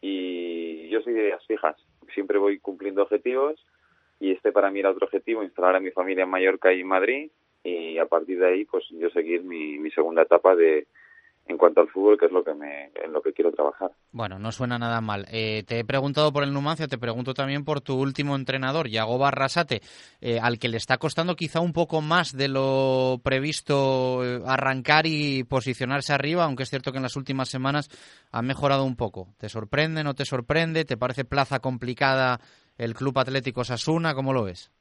Y 0.00 0.88
yo 0.90 1.00
soy 1.00 1.14
de 1.14 1.22
ideas 1.22 1.46
fijas. 1.46 1.76
Siempre 2.12 2.38
voy 2.38 2.58
cumpliendo 2.58 3.02
objetivos 3.02 3.64
y 4.20 4.32
este 4.32 4.52
para 4.52 4.70
mí 4.70 4.80
era 4.80 4.90
otro 4.90 5.06
objetivo, 5.06 5.42
instalar 5.42 5.76
a 5.76 5.80
mi 5.80 5.90
familia 5.90 6.24
en 6.24 6.30
Mallorca 6.30 6.72
y 6.72 6.84
Madrid 6.84 7.30
y 7.62 7.98
a 7.98 8.06
partir 8.06 8.38
de 8.38 8.46
ahí 8.46 8.64
pues 8.66 8.84
yo 8.90 9.08
seguir 9.10 9.42
mi, 9.42 9.78
mi 9.78 9.90
segunda 9.90 10.22
etapa 10.22 10.54
de, 10.54 10.86
en 11.46 11.58
cuanto 11.58 11.80
al 11.80 11.88
fútbol, 11.88 12.18
que 12.18 12.26
es 12.26 12.32
lo 12.32 12.42
que 12.42 12.54
me, 12.54 12.90
en 12.94 13.12
lo 13.12 13.20
que 13.20 13.32
quiero 13.32 13.52
trabajar. 13.52 13.90
Bueno, 14.12 14.38
no 14.38 14.50
suena 14.50 14.78
nada 14.78 15.00
mal. 15.00 15.26
Eh, 15.30 15.62
te 15.66 15.78
he 15.78 15.84
preguntado 15.84 16.32
por 16.32 16.42
el 16.42 16.52
Numancia, 16.52 16.88
te 16.88 16.98
pregunto 16.98 17.34
también 17.34 17.64
por 17.64 17.80
tu 17.80 18.00
último 18.00 18.34
entrenador, 18.34 18.88
Yago 18.88 19.18
Barrasate, 19.18 19.82
eh, 20.20 20.38
al 20.40 20.58
que 20.58 20.68
le 20.68 20.78
está 20.78 20.96
costando 20.96 21.36
quizá 21.36 21.60
un 21.60 21.72
poco 21.72 22.00
más 22.00 22.32
de 22.32 22.48
lo 22.48 23.20
previsto 23.22 24.24
eh, 24.24 24.42
arrancar 24.46 25.06
y 25.06 25.44
posicionarse 25.44 26.12
arriba, 26.12 26.44
aunque 26.44 26.62
es 26.62 26.70
cierto 26.70 26.92
que 26.92 26.98
en 26.98 27.02
las 27.02 27.16
últimas 27.16 27.48
semanas 27.48 27.90
ha 28.30 28.40
mejorado 28.40 28.84
un 28.84 28.96
poco. 28.96 29.34
¿Te 29.38 29.48
sorprende, 29.48 30.02
no 30.02 30.14
te 30.14 30.24
sorprende? 30.24 30.84
¿Te 30.84 30.96
parece 30.96 31.24
plaza 31.24 31.60
complicada 31.60 32.40
el 32.78 32.94
Club 32.94 33.18
Atlético 33.18 33.64
Sasuna? 33.64 34.14
¿Cómo 34.14 34.32
lo 34.32 34.44
ves? 34.44 34.72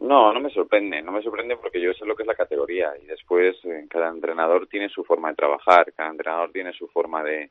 No, 0.00 0.32
no 0.32 0.40
me 0.40 0.50
sorprende, 0.50 1.02
no 1.02 1.12
me 1.12 1.22
sorprende 1.22 1.56
porque 1.56 1.80
yo 1.80 1.92
sé 1.92 2.06
lo 2.06 2.16
que 2.16 2.22
es 2.22 2.26
la 2.26 2.34
categoría 2.34 2.92
y 3.02 3.06
después 3.06 3.56
eh, 3.64 3.86
cada 3.88 4.08
entrenador 4.08 4.66
tiene 4.66 4.88
su 4.88 5.04
forma 5.04 5.28
de 5.28 5.36
trabajar, 5.36 5.92
cada 5.92 6.10
entrenador 6.10 6.50
tiene 6.52 6.72
su 6.72 6.88
forma 6.88 7.22
de, 7.22 7.50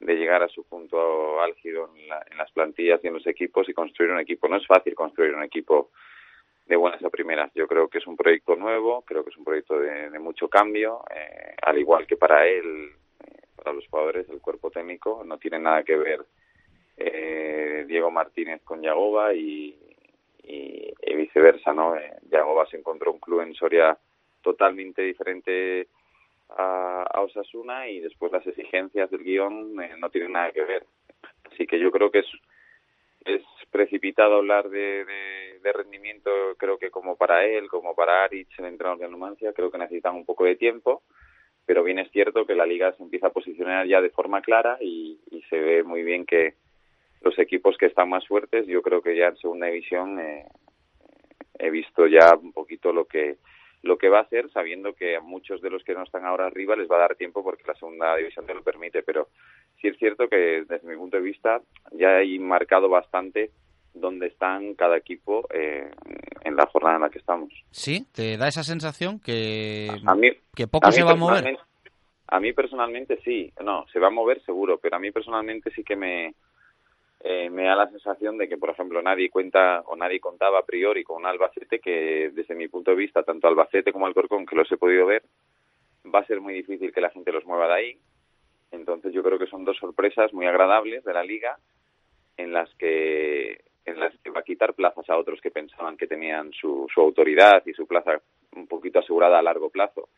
de 0.00 0.14
llegar 0.14 0.42
a 0.42 0.48
su 0.48 0.64
punto 0.64 1.40
álgido 1.40 1.90
en, 1.96 2.08
la, 2.08 2.24
en, 2.30 2.36
las 2.36 2.50
plantillas 2.52 3.02
y 3.02 3.08
en 3.08 3.14
los 3.14 3.26
equipos 3.26 3.68
y 3.68 3.74
construir 3.74 4.12
un 4.12 4.20
equipo. 4.20 4.48
No 4.48 4.56
es 4.56 4.66
fácil 4.66 4.94
construir 4.94 5.34
un 5.34 5.42
equipo 5.42 5.90
de 6.66 6.76
buenas 6.76 7.02
a 7.04 7.10
primeras. 7.10 7.50
Yo 7.54 7.66
creo 7.66 7.88
que 7.88 7.98
es 7.98 8.06
un 8.06 8.16
proyecto 8.16 8.54
nuevo, 8.56 9.02
creo 9.02 9.24
que 9.24 9.30
es 9.30 9.36
un 9.36 9.44
proyecto 9.44 9.78
de, 9.78 10.10
de 10.10 10.18
mucho 10.18 10.48
cambio, 10.48 11.02
eh, 11.14 11.54
al 11.62 11.78
igual 11.78 12.06
que 12.06 12.16
para 12.16 12.46
él, 12.46 12.90
eh, 13.26 13.40
para 13.56 13.72
los 13.72 13.86
jugadores, 13.88 14.28
el 14.28 14.40
cuerpo 14.40 14.70
técnico, 14.70 15.22
no 15.24 15.38
tiene 15.38 15.58
nada 15.58 15.82
que 15.82 15.96
ver 15.96 16.24
eh, 16.96 17.84
Diego 17.86 18.10
Martínez 18.10 18.62
con 18.62 18.82
Yagoba 18.82 19.34
y, 19.34 19.78
viceversa, 21.32 21.72
¿no? 21.72 21.96
Eh, 21.96 22.12
Yagoba 22.30 22.66
se 22.66 22.76
encontró 22.76 23.12
un 23.12 23.18
club 23.18 23.40
en 23.40 23.54
Soria 23.54 23.96
totalmente 24.42 25.02
diferente 25.02 25.88
a, 26.50 27.20
Osasuna 27.22 27.88
y 27.88 28.00
después 28.00 28.32
las 28.32 28.46
exigencias 28.46 29.10
del 29.10 29.22
guion 29.22 29.80
eh, 29.80 29.94
no 29.98 30.10
tienen 30.10 30.32
nada 30.32 30.50
que 30.50 30.62
ver. 30.62 30.84
Así 31.50 31.66
que 31.66 31.78
yo 31.78 31.90
creo 31.90 32.10
que 32.10 32.18
es, 32.20 32.26
es 33.24 33.42
precipitado 33.70 34.36
hablar 34.36 34.68
de, 34.68 35.04
de, 35.62 35.72
rendimiento, 35.72 36.30
creo 36.58 36.78
que 36.78 36.90
como 36.90 37.16
para 37.16 37.46
él, 37.46 37.68
como 37.68 37.94
para 37.94 38.24
Aritz, 38.24 38.58
el 38.58 38.66
entrenador 38.66 38.98
de 38.98 39.08
Numancia, 39.08 39.52
creo 39.52 39.70
que 39.70 39.78
necesitan 39.78 40.16
un 40.16 40.26
poco 40.26 40.44
de 40.44 40.56
tiempo, 40.56 41.02
pero 41.64 41.84
bien 41.84 42.00
es 42.00 42.10
cierto 42.10 42.44
que 42.44 42.54
la 42.54 42.66
liga 42.66 42.92
se 42.92 43.02
empieza 43.02 43.28
a 43.28 43.32
posicionar 43.32 43.86
ya 43.86 44.00
de 44.00 44.10
forma 44.10 44.42
clara 44.42 44.76
y, 44.80 45.20
se 45.48 45.60
ve 45.60 45.82
muy 45.82 46.02
bien 46.02 46.24
que 46.24 46.54
los 47.20 47.38
equipos 47.38 47.76
que 47.76 47.86
están 47.86 48.08
más 48.08 48.26
fuertes, 48.26 48.66
yo 48.66 48.80
creo 48.80 49.02
que 49.02 49.14
ya 49.14 49.28
en 49.28 49.36
segunda 49.36 49.66
división 49.66 50.18
eh, 50.18 50.46
he 51.62 51.70
visto 51.70 52.06
ya 52.06 52.34
un 52.34 52.52
poquito 52.52 52.92
lo 52.92 53.06
que 53.06 53.36
lo 53.82 53.98
que 53.98 54.08
va 54.08 54.18
a 54.18 54.22
hacer, 54.22 54.48
sabiendo 54.52 54.92
que 54.92 55.16
a 55.16 55.20
muchos 55.20 55.60
de 55.60 55.68
los 55.68 55.82
que 55.82 55.94
no 55.94 56.04
están 56.04 56.24
ahora 56.24 56.46
arriba 56.46 56.76
les 56.76 56.88
va 56.88 56.96
a 56.96 57.00
dar 57.00 57.16
tiempo 57.16 57.42
porque 57.42 57.64
la 57.66 57.74
segunda 57.74 58.14
división 58.16 58.46
te 58.46 58.54
lo 58.54 58.62
permite, 58.62 59.02
pero 59.02 59.28
sí 59.80 59.88
es 59.88 59.98
cierto 59.98 60.28
que 60.28 60.64
desde 60.68 60.86
mi 60.86 60.96
punto 60.96 61.16
de 61.16 61.22
vista 61.24 61.60
ya 61.90 62.18
hay 62.18 62.38
marcado 62.38 62.88
bastante 62.88 63.50
dónde 63.92 64.28
están 64.28 64.74
cada 64.74 64.96
equipo 64.96 65.48
eh, 65.52 65.90
en 66.42 66.54
la 66.54 66.66
jornada 66.66 66.96
en 66.96 67.02
la 67.02 67.10
que 67.10 67.18
estamos. 67.18 67.52
Sí, 67.72 68.06
te 68.12 68.36
da 68.36 68.46
esa 68.46 68.62
sensación 68.62 69.18
que, 69.18 69.88
que 70.54 70.68
poco 70.68 70.92
se 70.92 71.02
va 71.02 71.12
a 71.12 71.16
mover. 71.16 71.58
A 72.28 72.40
mí 72.40 72.52
personalmente 72.52 73.18
sí, 73.24 73.52
no, 73.62 73.84
se 73.92 73.98
va 73.98 74.06
a 74.06 74.10
mover 74.10 74.40
seguro, 74.44 74.78
pero 74.78 74.96
a 74.96 75.00
mí 75.00 75.10
personalmente 75.10 75.70
sí 75.72 75.82
que 75.82 75.96
me, 75.96 76.34
eh, 77.24 77.50
me 77.50 77.64
da 77.64 77.76
la 77.76 77.88
sensación 77.88 78.36
de 78.36 78.48
que, 78.48 78.58
por 78.58 78.70
ejemplo, 78.70 79.00
nadie 79.00 79.30
cuenta 79.30 79.82
o 79.86 79.94
nadie 79.94 80.20
contaba 80.20 80.58
a 80.58 80.66
priori 80.66 81.04
con 81.04 81.18
un 81.18 81.26
Albacete 81.26 81.78
que, 81.78 82.30
desde 82.32 82.54
mi 82.54 82.68
punto 82.68 82.90
de 82.90 82.96
vista, 82.96 83.22
tanto 83.22 83.46
Albacete 83.46 83.92
como 83.92 84.06
Alcorcón, 84.06 84.44
que 84.44 84.56
los 84.56 84.70
he 84.72 84.76
podido 84.76 85.06
ver, 85.06 85.22
va 86.12 86.20
a 86.20 86.26
ser 86.26 86.40
muy 86.40 86.54
difícil 86.54 86.92
que 86.92 87.00
la 87.00 87.10
gente 87.10 87.32
los 87.32 87.44
mueva 87.44 87.68
de 87.68 87.74
ahí. 87.74 87.98
Entonces 88.72 89.12
yo 89.12 89.22
creo 89.22 89.38
que 89.38 89.46
son 89.46 89.64
dos 89.64 89.76
sorpresas 89.76 90.32
muy 90.32 90.46
agradables 90.46 91.04
de 91.04 91.12
la 91.12 91.22
liga 91.22 91.56
en 92.36 92.52
las 92.52 92.74
que 92.74 93.60
en 93.84 93.98
las 93.98 94.16
que 94.20 94.30
va 94.30 94.40
a 94.40 94.44
quitar 94.44 94.74
plazas 94.74 95.08
a 95.10 95.18
otros 95.18 95.40
que 95.40 95.50
pensaban 95.50 95.96
que 95.96 96.06
tenían 96.06 96.52
su, 96.52 96.86
su 96.92 97.00
autoridad 97.00 97.64
y 97.66 97.72
su 97.72 97.86
plaza 97.86 98.20
un 98.54 98.68
poquito 98.68 99.00
asegurada 99.00 99.40
a 99.40 99.42
largo 99.42 99.70
plazo. 99.70 100.08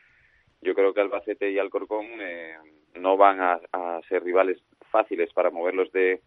Yo 0.60 0.74
creo 0.74 0.92
que 0.92 1.00
Albacete 1.00 1.50
y 1.50 1.58
Alcorcón 1.58 2.06
eh, 2.20 2.56
no 2.96 3.16
van 3.16 3.40
a, 3.40 3.60
ser 4.08 4.22
rivales 4.22 4.62
fáciles 4.90 5.32
para 5.32 5.50
moverlos 5.50 5.90
de, 5.92 6.20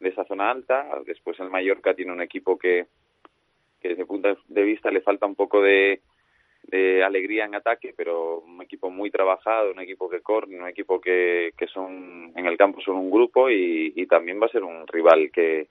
de 0.00 0.08
esa 0.08 0.24
zona 0.24 0.50
alta. 0.50 0.86
Después 1.06 1.38
el 1.40 1.50
Mallorca 1.50 1.94
tiene 1.94 2.12
un 2.12 2.22
equipo 2.22 2.58
que, 2.58 2.86
que 3.80 3.88
desde 3.88 4.02
mi 4.02 4.08
punto 4.08 4.36
de 4.48 4.62
vista 4.62 4.90
le 4.90 5.00
falta 5.00 5.26
un 5.26 5.34
poco 5.34 5.62
de, 5.62 6.00
alegría 7.04 7.46
en 7.46 7.54
ataque, 7.54 7.94
pero 7.96 8.40
un 8.40 8.60
equipo 8.60 8.90
muy 8.90 9.10
trabajado, 9.10 9.72
un 9.72 9.80
equipo 9.80 10.08
que 10.10 10.20
corre, 10.20 10.58
un 10.58 10.68
equipo 10.68 11.00
que, 11.00 11.52
que 11.56 11.66
son 11.66 12.32
en 12.36 12.46
el 12.46 12.58
campo 12.58 12.80
son 12.82 12.96
un 12.96 13.10
grupo 13.10 13.48
y, 13.48 13.92
y 13.96 14.06
también 14.06 14.40
va 14.40 14.46
a 14.46 14.50
ser 14.50 14.64
un 14.64 14.86
rival 14.86 15.30
que, 15.32 15.68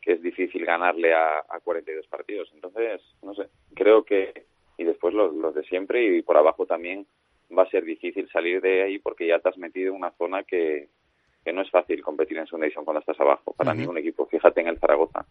que 0.00 0.12
es 0.12 0.22
difícil 0.22 0.64
ganarle 0.64 1.12
a, 1.12 1.40
a 1.40 1.60
42 1.62 2.06
partidos. 2.06 2.50
Entonces, 2.54 3.00
no 3.22 3.34
sé, 3.34 3.48
creo 3.74 4.04
que, 4.04 4.44
y 4.76 4.84
después 4.84 5.12
los, 5.12 5.34
los 5.34 5.54
de 5.54 5.64
siempre 5.64 6.04
y 6.04 6.22
por 6.22 6.36
abajo 6.36 6.66
también 6.66 7.04
va 7.56 7.64
a 7.64 7.70
ser 7.70 7.84
difícil 7.84 8.28
salir 8.30 8.60
de 8.60 8.82
ahí 8.82 8.98
porque 8.98 9.26
ya 9.26 9.40
te 9.40 9.48
has 9.48 9.58
metido 9.58 9.90
en 9.90 9.96
una 9.96 10.12
zona 10.12 10.44
que, 10.44 10.88
que 11.48 11.54
no 11.54 11.62
es 11.62 11.70
fácil 11.70 12.02
competir 12.02 12.36
en 12.36 12.46
segunda 12.46 12.66
división 12.66 12.84
cuando 12.84 13.00
estás 13.00 13.18
abajo 13.18 13.54
para 13.56 13.72
ningún 13.72 13.96
equipo. 13.96 14.26
Fíjate 14.26 14.60
en 14.60 14.68
el 14.68 14.78
Zaragoza. 14.78 15.24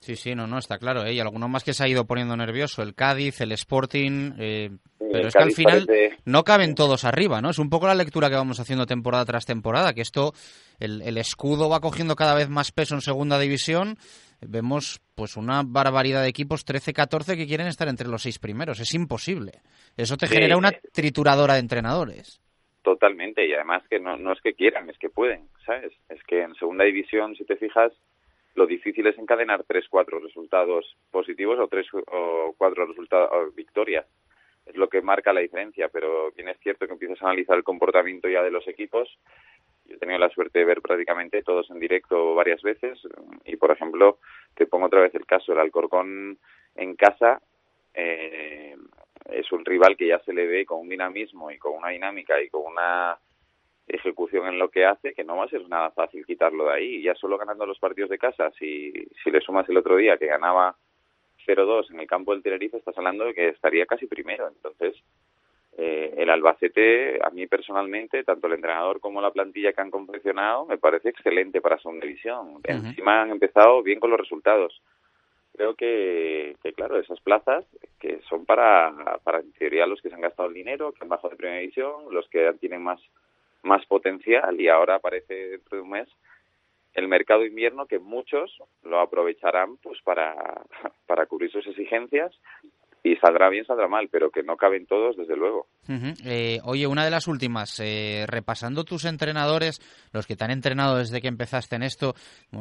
Sí, 0.00 0.16
sí, 0.16 0.34
no, 0.34 0.46
no, 0.46 0.56
está 0.56 0.78
claro. 0.78 1.04
¿eh? 1.04 1.12
Y 1.12 1.20
alguno 1.20 1.48
más 1.48 1.64
que 1.64 1.74
se 1.74 1.84
ha 1.84 1.88
ido 1.88 2.06
poniendo 2.06 2.34
nervioso, 2.34 2.80
el 2.82 2.94
Cádiz, 2.94 3.42
el 3.42 3.52
Sporting, 3.52 4.32
eh, 4.38 4.70
pero 4.98 5.28
es 5.28 5.34
que 5.34 5.42
al 5.42 5.52
final 5.52 5.86
no 6.24 6.44
caben 6.44 6.74
todos 6.74 7.04
arriba, 7.04 7.42
¿no? 7.42 7.50
Es 7.50 7.58
un 7.58 7.68
poco 7.68 7.86
la 7.86 7.94
lectura 7.94 8.30
que 8.30 8.36
vamos 8.36 8.58
haciendo 8.58 8.86
temporada 8.86 9.26
tras 9.26 9.44
temporada, 9.44 9.92
que 9.92 10.00
esto, 10.00 10.32
el, 10.78 11.02
el 11.02 11.18
escudo 11.18 11.68
va 11.68 11.80
cogiendo 11.80 12.16
cada 12.16 12.34
vez 12.34 12.48
más 12.48 12.72
peso 12.72 12.94
en 12.94 13.02
segunda 13.02 13.38
división. 13.38 13.98
Vemos 14.40 15.02
pues 15.14 15.36
una 15.36 15.62
barbaridad 15.62 16.22
de 16.22 16.28
equipos, 16.28 16.64
13-14, 16.64 17.36
que 17.36 17.46
quieren 17.46 17.66
estar 17.66 17.88
entre 17.88 18.08
los 18.08 18.22
seis 18.22 18.38
primeros. 18.38 18.80
Es 18.80 18.94
imposible. 18.94 19.60
Eso 19.94 20.16
te 20.16 20.26
genera 20.26 20.56
una 20.56 20.72
trituradora 20.94 21.54
de 21.54 21.60
entrenadores. 21.60 22.40
Totalmente, 22.82 23.46
y 23.46 23.52
además 23.52 23.82
que 23.88 24.00
no, 24.00 24.16
no 24.16 24.32
es 24.32 24.40
que 24.40 24.54
quieran, 24.54 24.88
es 24.88 24.98
que 24.98 25.10
pueden, 25.10 25.48
¿sabes? 25.66 25.92
Es 26.08 26.22
que 26.24 26.42
en 26.42 26.54
segunda 26.54 26.84
división, 26.84 27.36
si 27.36 27.44
te 27.44 27.56
fijas, 27.56 27.92
lo 28.54 28.66
difícil 28.66 29.06
es 29.06 29.18
encadenar 29.18 29.64
tres, 29.64 29.86
cuatro 29.88 30.18
resultados 30.18 30.96
positivos 31.10 31.58
o 31.58 31.68
tres 31.68 31.86
o 31.92 32.54
cuatro 32.56 32.86
resultados 32.86 33.54
victorias. 33.54 34.06
Es 34.66 34.76
lo 34.76 34.88
que 34.88 35.02
marca 35.02 35.32
la 35.32 35.40
diferencia, 35.40 35.88
pero 35.88 36.32
bien 36.32 36.48
es 36.48 36.58
cierto 36.60 36.86
que 36.86 36.92
empiezas 36.92 37.20
a 37.22 37.26
analizar 37.26 37.56
el 37.56 37.64
comportamiento 37.64 38.28
ya 38.28 38.42
de 38.42 38.50
los 38.50 38.66
equipos. 38.66 39.18
Yo 39.84 39.96
he 39.96 39.98
tenido 39.98 40.18
la 40.18 40.30
suerte 40.30 40.60
de 40.60 40.64
ver 40.64 40.80
prácticamente 40.80 41.42
todos 41.42 41.70
en 41.70 41.80
directo 41.80 42.34
varias 42.34 42.62
veces 42.62 42.98
y, 43.44 43.56
por 43.56 43.72
ejemplo, 43.72 44.18
te 44.54 44.66
pongo 44.66 44.86
otra 44.86 45.00
vez 45.00 45.14
el 45.14 45.26
caso, 45.26 45.52
el 45.52 45.58
Alcorcón 45.58 46.38
en 46.76 46.94
casa 46.96 47.42
eh, 47.94 48.76
es 49.32 49.50
un 49.52 49.64
rival 49.64 49.96
que 49.96 50.08
ya 50.08 50.18
se 50.20 50.32
le 50.32 50.46
ve 50.46 50.66
con 50.66 50.80
un 50.80 50.88
dinamismo 50.88 51.50
y 51.50 51.58
con 51.58 51.76
una 51.76 51.88
dinámica 51.88 52.40
y 52.40 52.48
con 52.48 52.62
una 52.64 53.18
ejecución 53.86 54.46
en 54.46 54.58
lo 54.58 54.68
que 54.68 54.84
hace, 54.84 55.14
que 55.14 55.24
no 55.24 55.36
va 55.36 55.44
a 55.44 55.48
ser 55.48 55.68
nada 55.68 55.90
fácil 55.90 56.24
quitarlo 56.24 56.66
de 56.66 56.74
ahí. 56.74 57.02
Ya 57.02 57.14
solo 57.14 57.38
ganando 57.38 57.66
los 57.66 57.78
partidos 57.78 58.10
de 58.10 58.18
casa, 58.18 58.50
si, 58.58 58.92
si 59.22 59.30
le 59.30 59.40
sumas 59.40 59.68
el 59.68 59.76
otro 59.76 59.96
día 59.96 60.16
que 60.16 60.26
ganaba 60.26 60.76
0-2 61.46 61.90
en 61.90 62.00
el 62.00 62.06
campo 62.06 62.32
del 62.32 62.42
Tenerife, 62.42 62.76
estás 62.76 62.96
hablando 62.96 63.24
de 63.24 63.34
que 63.34 63.48
estaría 63.48 63.86
casi 63.86 64.06
primero. 64.06 64.48
Entonces, 64.48 64.94
eh, 65.76 66.14
el 66.16 66.30
Albacete, 66.30 67.18
a 67.24 67.30
mí 67.30 67.46
personalmente, 67.46 68.22
tanto 68.24 68.46
el 68.46 68.54
entrenador 68.54 69.00
como 69.00 69.20
la 69.20 69.30
plantilla 69.30 69.72
que 69.72 69.80
han 69.80 69.90
confeccionado, 69.90 70.66
me 70.66 70.78
parece 70.78 71.08
excelente 71.08 71.60
para 71.60 71.78
segunda 71.78 72.06
división. 72.06 72.60
Encima 72.64 73.22
han 73.22 73.30
empezado 73.30 73.82
bien 73.82 74.00
con 74.00 74.10
los 74.10 74.20
resultados. 74.20 74.82
Creo 75.60 75.74
que, 75.74 76.56
que, 76.62 76.72
claro, 76.72 76.98
esas 76.98 77.20
plazas 77.20 77.66
que 77.98 78.22
son 78.30 78.46
para, 78.46 79.18
para, 79.22 79.40
en 79.40 79.52
teoría, 79.52 79.84
los 79.84 80.00
que 80.00 80.08
se 80.08 80.14
han 80.14 80.22
gastado 80.22 80.48
el 80.48 80.54
dinero, 80.54 80.90
que 80.92 81.00
han 81.02 81.10
bajado 81.10 81.28
de 81.28 81.36
primera 81.36 81.60
división, 81.60 82.06
los 82.10 82.26
que 82.30 82.50
tienen 82.58 82.82
más 82.82 82.98
más 83.62 83.84
potencial 83.84 84.58
y 84.58 84.68
ahora 84.68 84.94
aparece 84.94 85.34
dentro 85.50 85.76
de 85.76 85.82
un 85.82 85.90
mes 85.90 86.08
el 86.94 87.08
mercado 87.08 87.44
invierno 87.44 87.84
que 87.84 87.98
muchos 87.98 88.56
lo 88.84 89.00
aprovecharán 89.00 89.76
pues 89.82 90.00
para, 90.00 90.64
para 91.06 91.26
cubrir 91.26 91.50
sus 91.50 91.66
exigencias 91.66 92.32
y 93.02 93.16
saldrá 93.16 93.48
bien, 93.48 93.64
saldrá 93.64 93.88
mal, 93.88 94.08
pero 94.10 94.30
que 94.30 94.42
no 94.42 94.56
caben 94.56 94.86
todos, 94.86 95.16
desde 95.16 95.36
luego. 95.36 95.68
eh, 96.24 96.60
oye, 96.64 96.86
una 96.86 97.04
de 97.04 97.10
las 97.10 97.28
últimas, 97.28 97.80
eh, 97.80 98.24
repasando 98.28 98.84
tus 98.84 99.04
entrenadores, 99.04 99.80
los 100.12 100.26
que 100.26 100.36
te 100.36 100.44
han 100.44 100.50
entrenado 100.50 100.98
desde 100.98 101.20
que 101.20 101.28
empezaste 101.28 101.76
en 101.76 101.82
esto, 101.82 102.14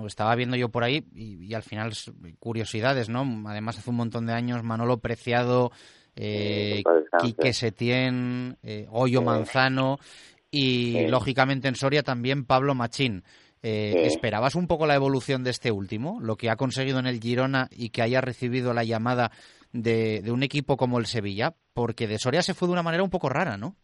estaba 0.06 0.36
viendo 0.36 0.56
yo 0.56 0.70
por 0.70 0.84
ahí 0.84 1.04
y, 1.14 1.54
al 1.54 1.64
final 1.64 1.92
curiosidades, 2.40 3.10
¿no? 3.10 3.26
Además, 3.48 3.80
hace 3.80 3.90
un 3.90 3.98
montón 3.98 4.26
de 4.26 4.34
años, 4.34 4.64
Manolo 4.64 4.98
Preciado, 4.98 5.72
eh, 6.16 6.84
Quique 7.20 7.54
Setién, 7.54 8.58
eh, 8.64 8.88
Hoyo 8.90 9.22
Manzano, 9.22 10.00
y 10.52 11.08
lógicamente 11.08 11.68
en 11.68 11.76
Soria 11.76 12.04
también 12.04 12.46
Pablo 12.46 12.76
Machín. 12.76 13.24
Eh, 13.62 14.04
¿Esperabas 14.06 14.56
un 14.56 14.68
poco 14.68 14.88
la 14.88 14.96
evolución 14.96 15.44
de 15.44 15.50
este 15.50 15.72
último, 15.72 16.20
lo 16.22 16.38
que 16.38 16.50
ha 16.50 16.56
conseguido 16.56 17.00
en 17.00 17.08
el 17.08 17.20
Girona 17.20 17.68
y 17.72 17.90
que 17.90 18.02
haya 18.02 18.22
recibido 18.22 18.74
la 18.74 18.86
llamada 18.86 19.32
de, 19.72 20.24
un 20.32 20.44
equipo 20.44 20.78
como 20.78 21.00
el 21.00 21.06
Sevilla? 21.06 21.54
Porque 21.74 22.08
de 22.08 22.18
Soria 22.18 22.42
se 22.42 22.54
fue 22.54 22.68
de 22.68 22.74
una 22.74 22.84
manera 22.84 23.04
un 23.04 23.10
poco 23.10 23.30
rara, 23.30 23.58
¿no? 23.58 23.76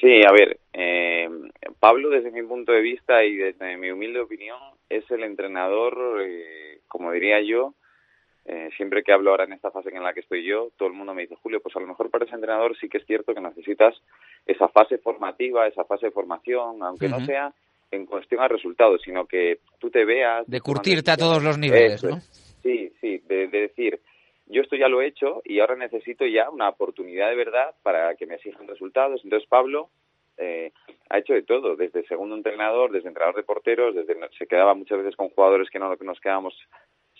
Sí, 0.00 0.22
a 0.26 0.32
ver, 0.32 0.58
eh, 0.72 1.28
Pablo 1.78 2.10
desde 2.10 2.30
mi 2.30 2.42
punto 2.42 2.72
de 2.72 2.80
vista 2.80 3.24
y 3.24 3.36
desde 3.36 3.76
mi 3.76 3.90
humilde 3.90 4.20
opinión 4.20 4.58
es 4.88 5.08
el 5.10 5.22
entrenador, 5.22 6.22
eh, 6.24 6.80
como 6.88 7.12
diría 7.12 7.40
yo, 7.40 7.74
eh, 8.44 8.70
siempre 8.76 9.04
que 9.04 9.12
hablo 9.12 9.30
ahora 9.30 9.44
en 9.44 9.52
esta 9.52 9.70
fase 9.70 9.90
en 9.90 10.02
la 10.02 10.12
que 10.12 10.20
estoy 10.20 10.44
yo, 10.44 10.70
todo 10.76 10.88
el 10.88 10.94
mundo 10.94 11.14
me 11.14 11.22
dice, 11.22 11.36
Julio, 11.40 11.60
pues 11.60 11.76
a 11.76 11.80
lo 11.80 11.86
mejor 11.86 12.10
para 12.10 12.24
ese 12.24 12.34
entrenador 12.34 12.76
sí 12.76 12.88
que 12.88 12.98
es 12.98 13.06
cierto 13.06 13.34
que 13.34 13.40
necesitas 13.40 13.94
esa 14.46 14.68
fase 14.68 14.98
formativa, 14.98 15.68
esa 15.68 15.84
fase 15.84 16.06
de 16.06 16.12
formación, 16.12 16.82
aunque 16.82 17.08
no 17.08 17.24
sea 17.24 17.52
en 17.92 18.06
cuestión 18.06 18.40
a 18.40 18.48
resultados, 18.48 19.00
sino 19.04 19.26
que 19.26 19.60
tú 19.78 19.90
te 19.90 20.04
veas... 20.04 20.44
De 20.46 20.60
curtirte 20.60 21.10
a 21.12 21.16
todos 21.16 21.42
los 21.42 21.58
niveles, 21.58 22.02
¿no? 22.02 22.18
Sí, 22.62 22.92
sí, 23.00 23.22
de, 23.28 23.46
decir, 23.48 24.00
yo 24.46 24.62
esto 24.62 24.76
ya 24.76 24.88
lo 24.88 25.00
he 25.00 25.06
hecho 25.06 25.42
y 25.44 25.60
ahora 25.60 25.76
necesito 25.76 26.26
ya 26.26 26.50
una 26.50 26.68
oportunidad 26.68 27.30
de 27.30 27.36
verdad 27.36 27.74
para 27.82 28.14
que 28.16 28.26
me 28.26 28.34
exijan 28.34 28.66
resultados. 28.66 29.20
Entonces 29.24 29.48
Pablo 29.48 29.90
eh, 30.36 30.72
ha 31.10 31.18
hecho 31.18 31.34
de 31.34 31.42
todo, 31.42 31.76
desde 31.76 32.06
segundo 32.06 32.34
entrenador, 32.34 32.90
desde 32.90 33.08
entrenador 33.08 33.36
de 33.36 33.44
porteros, 33.44 33.94
desde 33.94 34.16
se 34.38 34.46
quedaba 34.46 34.74
muchas 34.74 34.98
veces 34.98 35.16
con 35.16 35.30
jugadores 35.30 35.70
que 35.70 35.78
no 35.78 35.94
nos 35.94 36.20
quedábamos 36.20 36.54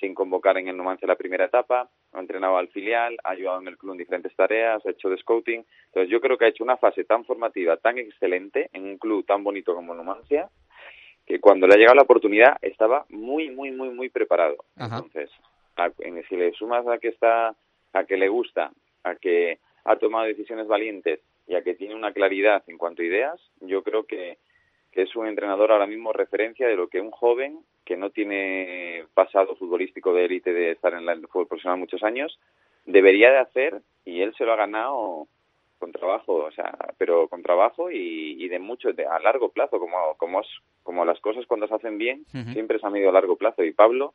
sin 0.03 0.15
convocar 0.15 0.59
en 0.59 0.67
el 0.67 0.77
Numancia 0.77 1.07
la 1.07 1.15
primera 1.15 1.45
etapa, 1.45 1.89
ha 2.13 2.19
entrenado 2.19 2.57
al 2.57 2.69
filial, 2.69 3.17
ha 3.23 3.31
ayudado 3.31 3.61
en 3.61 3.69
el 3.69 3.79
club 3.79 3.93
en 3.93 3.99
diferentes 3.99 4.35
tareas, 4.35 4.85
ha 4.85 4.91
hecho 4.91 5.09
de 5.09 5.17
scouting. 5.19 5.65
Entonces 5.87 6.11
yo 6.11 6.21
creo 6.21 6.37
que 6.37 6.47
ha 6.47 6.49
hecho 6.49 6.65
una 6.65 6.77
fase 6.77 7.05
tan 7.05 7.25
formativa, 7.25 7.77
tan 7.77 7.99
excelente, 7.99 8.69
en 8.73 8.85
un 8.85 8.99
club 8.99 9.25
tan 9.25 9.45
bonito 9.45 9.75
como 9.77 9.95
Numancia, 9.95 10.49
que 11.25 11.39
cuando 11.39 11.69
le 11.69 11.75
ha 11.75 11.77
llegado 11.77 11.95
la 11.95 12.03
oportunidad 12.03 12.57
estaba 12.63 13.07
muy, 13.11 13.51
muy, 13.51 13.71
muy, 13.71 13.91
muy 13.91 14.09
preparado. 14.09 14.57
Entonces, 14.77 15.31
si 16.29 16.37
le 16.37 16.53
sumas 16.53 16.87
a 16.87 16.99
que 16.99 17.09
está, 17.09 17.55
a 17.93 18.05
que 18.05 18.17
le 18.17 18.29
gusta, 18.29 18.73
a 19.05 19.15
que 19.17 19.59
ha 19.85 19.97
tomado 19.97 20.27
decisiones 20.27 20.67
valientes 20.67 21.21
y 21.47 21.55
a 21.55 21.63
que 21.63 21.75
tiene 21.75 21.95
una 21.95 22.13
claridad 22.13 22.63
en 22.69 22.79
cuanto 22.79 23.03
a 23.03 23.07
ideas, 23.07 23.41
yo 23.61 23.83
creo 23.83 24.05
que, 24.05 24.39
que 24.93 25.03
es 25.03 25.17
un 25.17 25.27
entrenador 25.27 25.73
ahora 25.73 25.87
mismo 25.87 26.13
referencia 26.13 26.69
de 26.69 26.77
lo 26.77 26.89
que 26.89 27.01
un 27.01 27.11
joven 27.11 27.61
que 27.85 27.97
no 27.97 28.11
tiene 28.11 29.07
pasado 29.15 29.57
futbolístico 29.57 30.15
de 30.15 30.27
élite 30.27 30.53
de 30.53 30.73
estar 30.73 30.95
en 30.95 31.09
el 31.09 31.27
fútbol 31.27 31.49
profesional 31.49 31.79
muchos 31.79 32.03
años, 32.03 32.39
debería 32.85 33.31
de 33.31 33.39
hacer, 33.39 33.83
y 34.05 34.21
él 34.21 34.35
se 34.37 34.45
lo 34.45 34.53
ha 34.53 34.57
ganado 34.57 35.27
con 35.79 35.91
trabajo, 35.91 36.45
o 36.45 36.53
sea, 36.53 36.77
pero 36.97 37.27
con 37.27 37.43
trabajo 37.43 37.91
y, 37.91 38.47
de 38.49 38.61
mucho, 38.61 38.93
de, 38.93 39.05
a 39.05 39.19
largo 39.19 39.49
plazo, 39.49 39.81
como, 39.81 40.15
como, 40.17 40.43
como 40.85 41.05
las 41.05 41.19
cosas 41.21 41.45
cuando 41.47 41.67
se 41.67 41.75
hacen 41.75 41.99
bien, 41.99 42.25
siempre 42.53 42.79
se 42.79 42.87
han 42.87 42.97
ido 42.97 43.09
a 43.09 43.13
largo 43.13 43.37
plazo. 43.37 43.65
Y 43.65 43.73
Pablo 43.73 44.15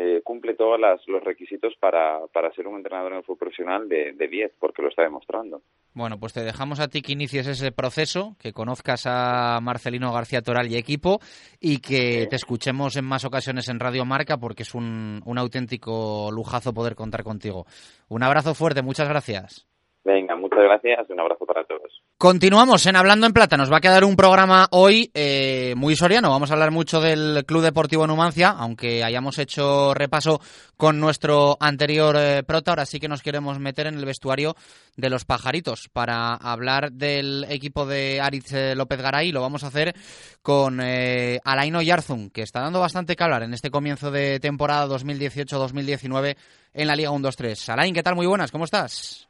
eh, 0.00 0.20
cumple 0.22 0.54
todos 0.54 0.78
los 1.08 1.24
requisitos 1.24 1.74
para, 1.80 2.20
para 2.32 2.52
ser 2.52 2.68
un 2.68 2.76
entrenador 2.76 3.10
en 3.10 3.18
el 3.18 3.24
fútbol 3.24 3.38
profesional 3.38 3.88
de, 3.88 4.12
de 4.12 4.28
10, 4.28 4.52
porque 4.60 4.80
lo 4.80 4.90
está 4.90 5.02
demostrando. 5.02 5.60
Bueno, 5.92 6.20
pues 6.20 6.32
te 6.32 6.44
dejamos 6.44 6.78
a 6.78 6.86
ti 6.86 7.02
que 7.02 7.14
inicies 7.14 7.48
ese 7.48 7.72
proceso, 7.72 8.36
que 8.38 8.52
conozcas 8.52 9.06
a 9.06 9.58
Marcelino 9.60 10.12
García 10.12 10.40
Toral 10.40 10.70
y 10.70 10.76
equipo 10.76 11.18
y 11.58 11.80
que 11.80 12.28
te 12.30 12.36
escuchemos 12.36 12.96
en 12.96 13.06
más 13.06 13.24
ocasiones 13.24 13.68
en 13.68 13.80
Radio 13.80 14.04
Marca 14.04 14.36
porque 14.36 14.62
es 14.62 14.72
un, 14.72 15.20
un 15.24 15.36
auténtico 15.36 16.30
lujazo 16.30 16.72
poder 16.72 16.94
contar 16.94 17.24
contigo. 17.24 17.66
Un 18.08 18.22
abrazo 18.22 18.54
fuerte, 18.54 18.82
muchas 18.82 19.08
gracias. 19.08 19.66
Venga, 20.04 20.36
muchas 20.36 20.60
gracias 20.60 21.10
un 21.10 21.20
abrazo 21.20 21.44
para 21.44 21.64
todos. 21.64 22.02
Continuamos 22.16 22.86
en 22.86 22.96
Hablando 22.96 23.26
en 23.26 23.32
Plata. 23.32 23.56
Nos 23.56 23.70
va 23.70 23.76
a 23.78 23.80
quedar 23.80 24.04
un 24.04 24.16
programa 24.16 24.66
hoy 24.70 25.10
eh, 25.12 25.74
muy 25.76 25.96
soriano. 25.96 26.30
Vamos 26.30 26.50
a 26.50 26.54
hablar 26.54 26.70
mucho 26.70 27.00
del 27.00 27.44
Club 27.46 27.62
Deportivo 27.62 28.06
Numancia, 28.06 28.50
aunque 28.50 29.04
hayamos 29.04 29.38
hecho 29.38 29.94
repaso 29.94 30.40
con 30.76 30.98
nuestro 30.98 31.56
anterior 31.60 32.16
eh, 32.18 32.42
prota. 32.42 32.72
Ahora 32.72 32.86
sí 32.86 32.98
que 32.98 33.08
nos 33.08 33.22
queremos 33.22 33.58
meter 33.58 33.86
en 33.86 33.98
el 33.98 34.04
vestuario 34.04 34.54
de 34.96 35.10
los 35.10 35.24
pajaritos 35.24 35.88
para 35.92 36.34
hablar 36.34 36.92
del 36.92 37.44
equipo 37.48 37.84
de 37.84 38.20
Aritz 38.20 38.52
eh, 38.52 38.74
López 38.74 39.00
Garay. 39.02 39.30
Lo 39.30 39.42
vamos 39.42 39.62
a 39.62 39.68
hacer 39.68 39.94
con 40.42 40.80
eh, 40.80 41.38
Alaino 41.44 41.82
Yarzun, 41.82 42.30
que 42.30 42.42
está 42.42 42.60
dando 42.60 42.80
bastante 42.80 43.14
que 43.14 43.24
hablar 43.24 43.42
en 43.42 43.52
este 43.52 43.70
comienzo 43.70 44.10
de 44.10 44.40
temporada 44.40 44.86
2018-2019 44.96 46.36
en 46.72 46.86
la 46.86 46.96
Liga 46.96 47.10
1-2-3. 47.10 47.68
Alain, 47.72 47.94
¿qué 47.94 48.02
tal? 48.02 48.14
Muy 48.14 48.26
buenas, 48.26 48.50
¿cómo 48.50 48.64
estás? 48.64 49.27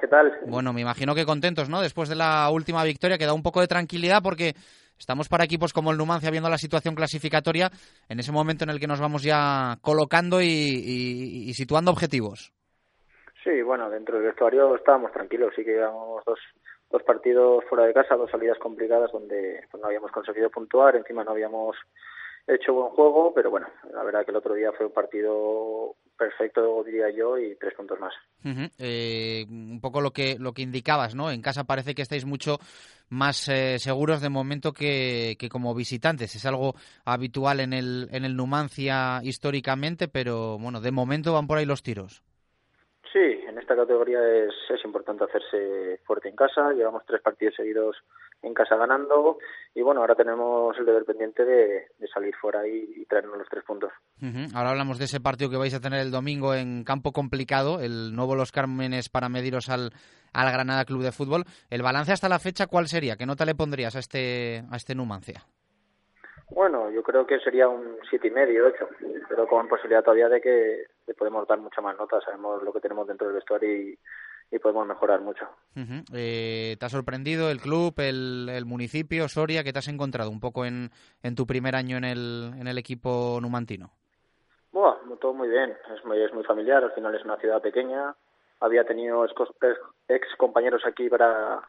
¿Qué 0.00 0.08
tal? 0.08 0.38
Bueno, 0.46 0.72
me 0.72 0.80
imagino 0.80 1.14
que 1.14 1.24
contentos, 1.24 1.68
¿no? 1.68 1.80
Después 1.80 2.08
de 2.08 2.16
la 2.16 2.48
última 2.50 2.84
victoria, 2.84 3.18
que 3.18 3.26
da 3.26 3.32
un 3.32 3.42
poco 3.42 3.60
de 3.60 3.68
tranquilidad 3.68 4.22
porque 4.22 4.54
estamos 4.98 5.28
para 5.28 5.44
equipos 5.44 5.72
como 5.72 5.90
el 5.90 5.98
Numancia 5.98 6.30
viendo 6.30 6.48
la 6.48 6.58
situación 6.58 6.94
clasificatoria 6.94 7.70
en 8.08 8.18
ese 8.18 8.32
momento 8.32 8.64
en 8.64 8.70
el 8.70 8.80
que 8.80 8.86
nos 8.86 9.00
vamos 9.00 9.22
ya 9.22 9.76
colocando 9.80 10.40
y, 10.40 11.52
situando 11.54 11.90
objetivos. 11.90 12.52
Sí, 13.44 13.62
bueno, 13.62 13.88
dentro 13.90 14.16
del 14.16 14.26
vestuario 14.26 14.74
estábamos 14.74 15.12
tranquilos, 15.12 15.52
sí 15.54 15.64
que 15.64 15.72
llevamos 15.72 16.24
dos, 16.24 16.38
dos 16.90 17.02
partidos 17.02 17.64
fuera 17.68 17.84
de 17.86 17.94
casa, 17.94 18.16
dos 18.16 18.30
salidas 18.30 18.58
complicadas 18.58 19.12
donde 19.12 19.62
pues, 19.70 19.80
no 19.80 19.86
habíamos 19.86 20.10
conseguido 20.10 20.50
puntuar, 20.50 20.96
encima 20.96 21.22
no 21.22 21.30
habíamos 21.30 21.76
hecho 22.48 22.72
buen 22.72 22.90
juego, 22.90 23.32
pero 23.34 23.50
bueno, 23.50 23.68
la 23.92 24.02
verdad 24.02 24.24
que 24.24 24.30
el 24.30 24.36
otro 24.36 24.54
día 24.54 24.72
fue 24.72 24.86
un 24.86 24.92
partido 24.92 25.94
perfecto, 26.16 26.82
diría 26.84 27.10
yo, 27.10 27.38
y 27.38 27.56
tres 27.56 27.74
puntos 27.74 27.98
más. 28.00 28.12
Eh, 28.78 29.44
un 29.48 29.80
poco 29.80 30.00
lo 30.00 30.12
que 30.12 30.36
lo 30.38 30.52
que 30.52 30.62
indicabas, 30.62 31.14
¿no? 31.14 31.30
En 31.30 31.42
casa 31.42 31.64
parece 31.64 31.94
que 31.94 32.02
estáis 32.02 32.24
mucho 32.24 32.58
más 33.08 33.48
eh, 33.48 33.78
seguros 33.78 34.20
de 34.20 34.28
momento 34.28 34.72
que, 34.72 35.36
que, 35.38 35.48
como 35.48 35.74
visitantes. 35.74 36.34
Es 36.34 36.46
algo 36.46 36.74
habitual 37.04 37.60
en 37.60 37.72
el, 37.72 38.08
en 38.12 38.24
el 38.24 38.36
Numancia 38.36 39.20
históricamente, 39.22 40.08
pero 40.08 40.58
bueno, 40.58 40.80
de 40.80 40.90
momento 40.90 41.32
van 41.32 41.46
por 41.46 41.58
ahí 41.58 41.66
los 41.66 41.82
tiros. 41.82 42.22
Esta 43.66 43.82
categoría 43.82 44.20
es, 44.44 44.54
es 44.70 44.84
importante 44.84 45.24
hacerse 45.24 45.98
fuerte 46.04 46.28
en 46.28 46.36
casa. 46.36 46.72
Llevamos 46.72 47.02
tres 47.04 47.20
partidos 47.20 47.56
seguidos 47.56 47.96
en 48.40 48.54
casa 48.54 48.76
ganando 48.76 49.38
y 49.74 49.82
bueno, 49.82 50.02
ahora 50.02 50.14
tenemos 50.14 50.78
el 50.78 50.86
deber 50.86 51.04
pendiente 51.04 51.44
de, 51.44 51.88
salir 52.14 52.32
fuera 52.36 52.64
y, 52.64 53.04
traernos 53.06 53.38
los 53.38 53.48
tres 53.48 53.64
puntos. 53.64 53.90
Ahora 54.54 54.70
hablamos 54.70 55.00
de 55.00 55.06
ese 55.06 55.18
partido 55.18 55.50
que 55.50 55.56
vais 55.56 55.74
a 55.74 55.80
tener 55.80 55.98
el 55.98 56.12
domingo 56.12 56.54
en 56.54 56.84
campo 56.84 57.10
complicado, 57.10 57.80
el 57.80 58.14
nuevo 58.14 58.36
Los 58.36 58.52
Cármenes 58.52 59.08
para 59.08 59.28
mediros 59.28 59.68
al, 59.68 59.90
al 60.32 60.52
Granada 60.52 60.84
Club 60.84 61.02
de 61.02 61.10
Fútbol. 61.10 61.42
¿El 61.68 61.82
balance 61.82 62.12
hasta 62.12 62.28
la 62.28 62.38
fecha 62.38 62.68
cuál 62.68 62.86
sería? 62.86 63.16
¿Qué 63.16 63.26
nota 63.26 63.44
le 63.44 63.56
pondrías 63.56 63.96
a 63.96 63.98
este, 63.98 64.62
a 64.70 64.76
este 64.76 64.94
Numancia? 64.94 65.42
Bueno, 66.50 66.88
yo 66.92 67.02
creo 67.02 67.26
que 67.26 67.40
sería 67.40 67.66
un 67.66 67.98
siete 68.08 68.28
y 68.28 68.30
medio, 68.30 68.68
ocho, 68.68 68.88
pero 69.28 69.48
con 69.48 69.66
posibilidad 69.66 70.04
todavía 70.04 70.28
de 70.28 70.40
que 70.40 70.84
le 71.06 71.14
podemos 71.14 71.46
dar 71.46 71.58
mucha 71.58 71.80
más 71.80 71.96
nota. 71.96 72.20
Sabemos 72.20 72.62
lo 72.62 72.72
que 72.72 72.80
tenemos 72.80 73.06
dentro 73.06 73.26
del 73.26 73.36
vestuario 73.36 73.72
y, 73.72 73.98
y 74.50 74.58
podemos 74.58 74.86
mejorar 74.86 75.20
mucho. 75.20 75.46
eh, 76.12 76.76
¿Te 76.78 76.86
ha 76.86 76.88
sorprendido 76.88 77.50
el 77.50 77.60
club, 77.60 77.94
el, 77.98 78.48
el, 78.50 78.64
municipio, 78.64 79.28
Soria? 79.28 79.64
¿Qué 79.64 79.72
te 79.72 79.78
has 79.78 79.88
encontrado 79.88 80.30
un 80.30 80.40
poco 80.40 80.64
en, 80.64 80.90
en 81.22 81.34
tu 81.34 81.46
primer 81.46 81.74
año 81.74 81.96
en 81.96 82.04
el, 82.04 82.52
en 82.58 82.66
el 82.66 82.78
equipo 82.78 83.38
numantino? 83.40 83.90
Bueno, 84.72 85.16
todo 85.20 85.32
muy 85.32 85.48
bien, 85.48 85.74
es 85.94 86.04
muy, 86.04 86.20
es 86.22 86.32
muy 86.34 86.44
familiar, 86.44 86.84
al 86.84 86.92
final 86.92 87.14
es 87.14 87.24
una 87.24 87.38
ciudad 87.38 87.62
pequeña. 87.62 88.14
Había 88.60 88.84
tenido 88.84 89.24
ex, 89.24 90.36
compañeros 90.36 90.82
aquí 90.86 91.08
para 91.08 91.62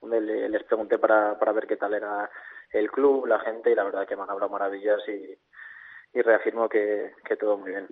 donde 0.00 0.20
les 0.20 0.62
pregunté 0.64 0.98
para, 0.98 1.38
para 1.38 1.52
ver 1.52 1.66
qué 1.66 1.76
tal 1.76 1.94
era 1.94 2.30
el 2.72 2.90
club, 2.90 3.26
la 3.26 3.38
gente, 3.40 3.70
y 3.70 3.74
la 3.74 3.84
verdad 3.84 4.06
que 4.06 4.16
me 4.16 4.22
han 4.22 4.30
hablado 4.30 4.50
maravillas 4.50 5.00
y, 5.08 5.38
y 6.14 6.22
reafirmo 6.22 6.68
que, 6.68 7.12
todo 7.40 7.58
muy 7.58 7.72
bien. 7.72 7.88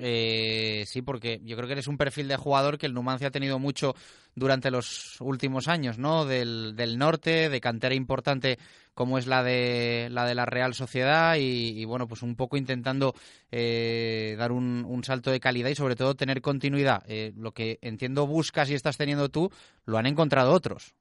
eh, 0.00 0.84
sí, 0.86 1.02
porque 1.02 1.40
yo 1.42 1.56
creo 1.56 1.66
que 1.66 1.72
eres 1.72 1.88
un 1.88 1.98
perfil 1.98 2.28
de 2.28 2.36
jugador 2.36 2.78
que 2.78 2.86
el 2.86 2.94
Numancia 2.94 3.28
ha 3.28 3.32
tenido 3.32 3.58
mucho 3.58 3.94
durante 4.36 4.70
los 4.70 5.20
últimos 5.20 5.66
años, 5.66 5.98
¿no? 5.98 6.24
Del, 6.24 6.76
del 6.76 6.98
norte, 6.98 7.48
de 7.48 7.60
cantera 7.60 7.96
importante 7.96 8.58
como 8.94 9.18
es 9.18 9.26
la 9.26 9.42
de 9.42 10.08
la 10.10 10.24
de 10.24 10.34
la 10.34 10.44
Real 10.44 10.74
Sociedad 10.74 11.36
y, 11.38 11.84
bueno, 11.84 12.08
pues 12.08 12.22
un 12.22 12.34
poco 12.34 12.56
intentando 12.56 13.12
eh, 13.50 14.34
dar 14.36 14.50
un, 14.50 14.84
un, 14.84 15.04
salto 15.04 15.30
de 15.30 15.38
calidad 15.38 15.70
y 15.70 15.76
sobre 15.76 15.94
todo 15.94 16.14
tener 16.14 16.40
continuidad. 16.40 17.02
Eh, 17.08 17.32
lo 17.36 17.52
que 17.52 17.78
entiendo 17.80 18.26
buscas 18.26 18.70
y 18.70 18.74
estás 18.74 18.98
teniendo 18.98 19.28
tú, 19.28 19.50
lo 19.86 19.98
han 19.98 20.06
encontrado 20.06 20.52
otros. 20.52 20.96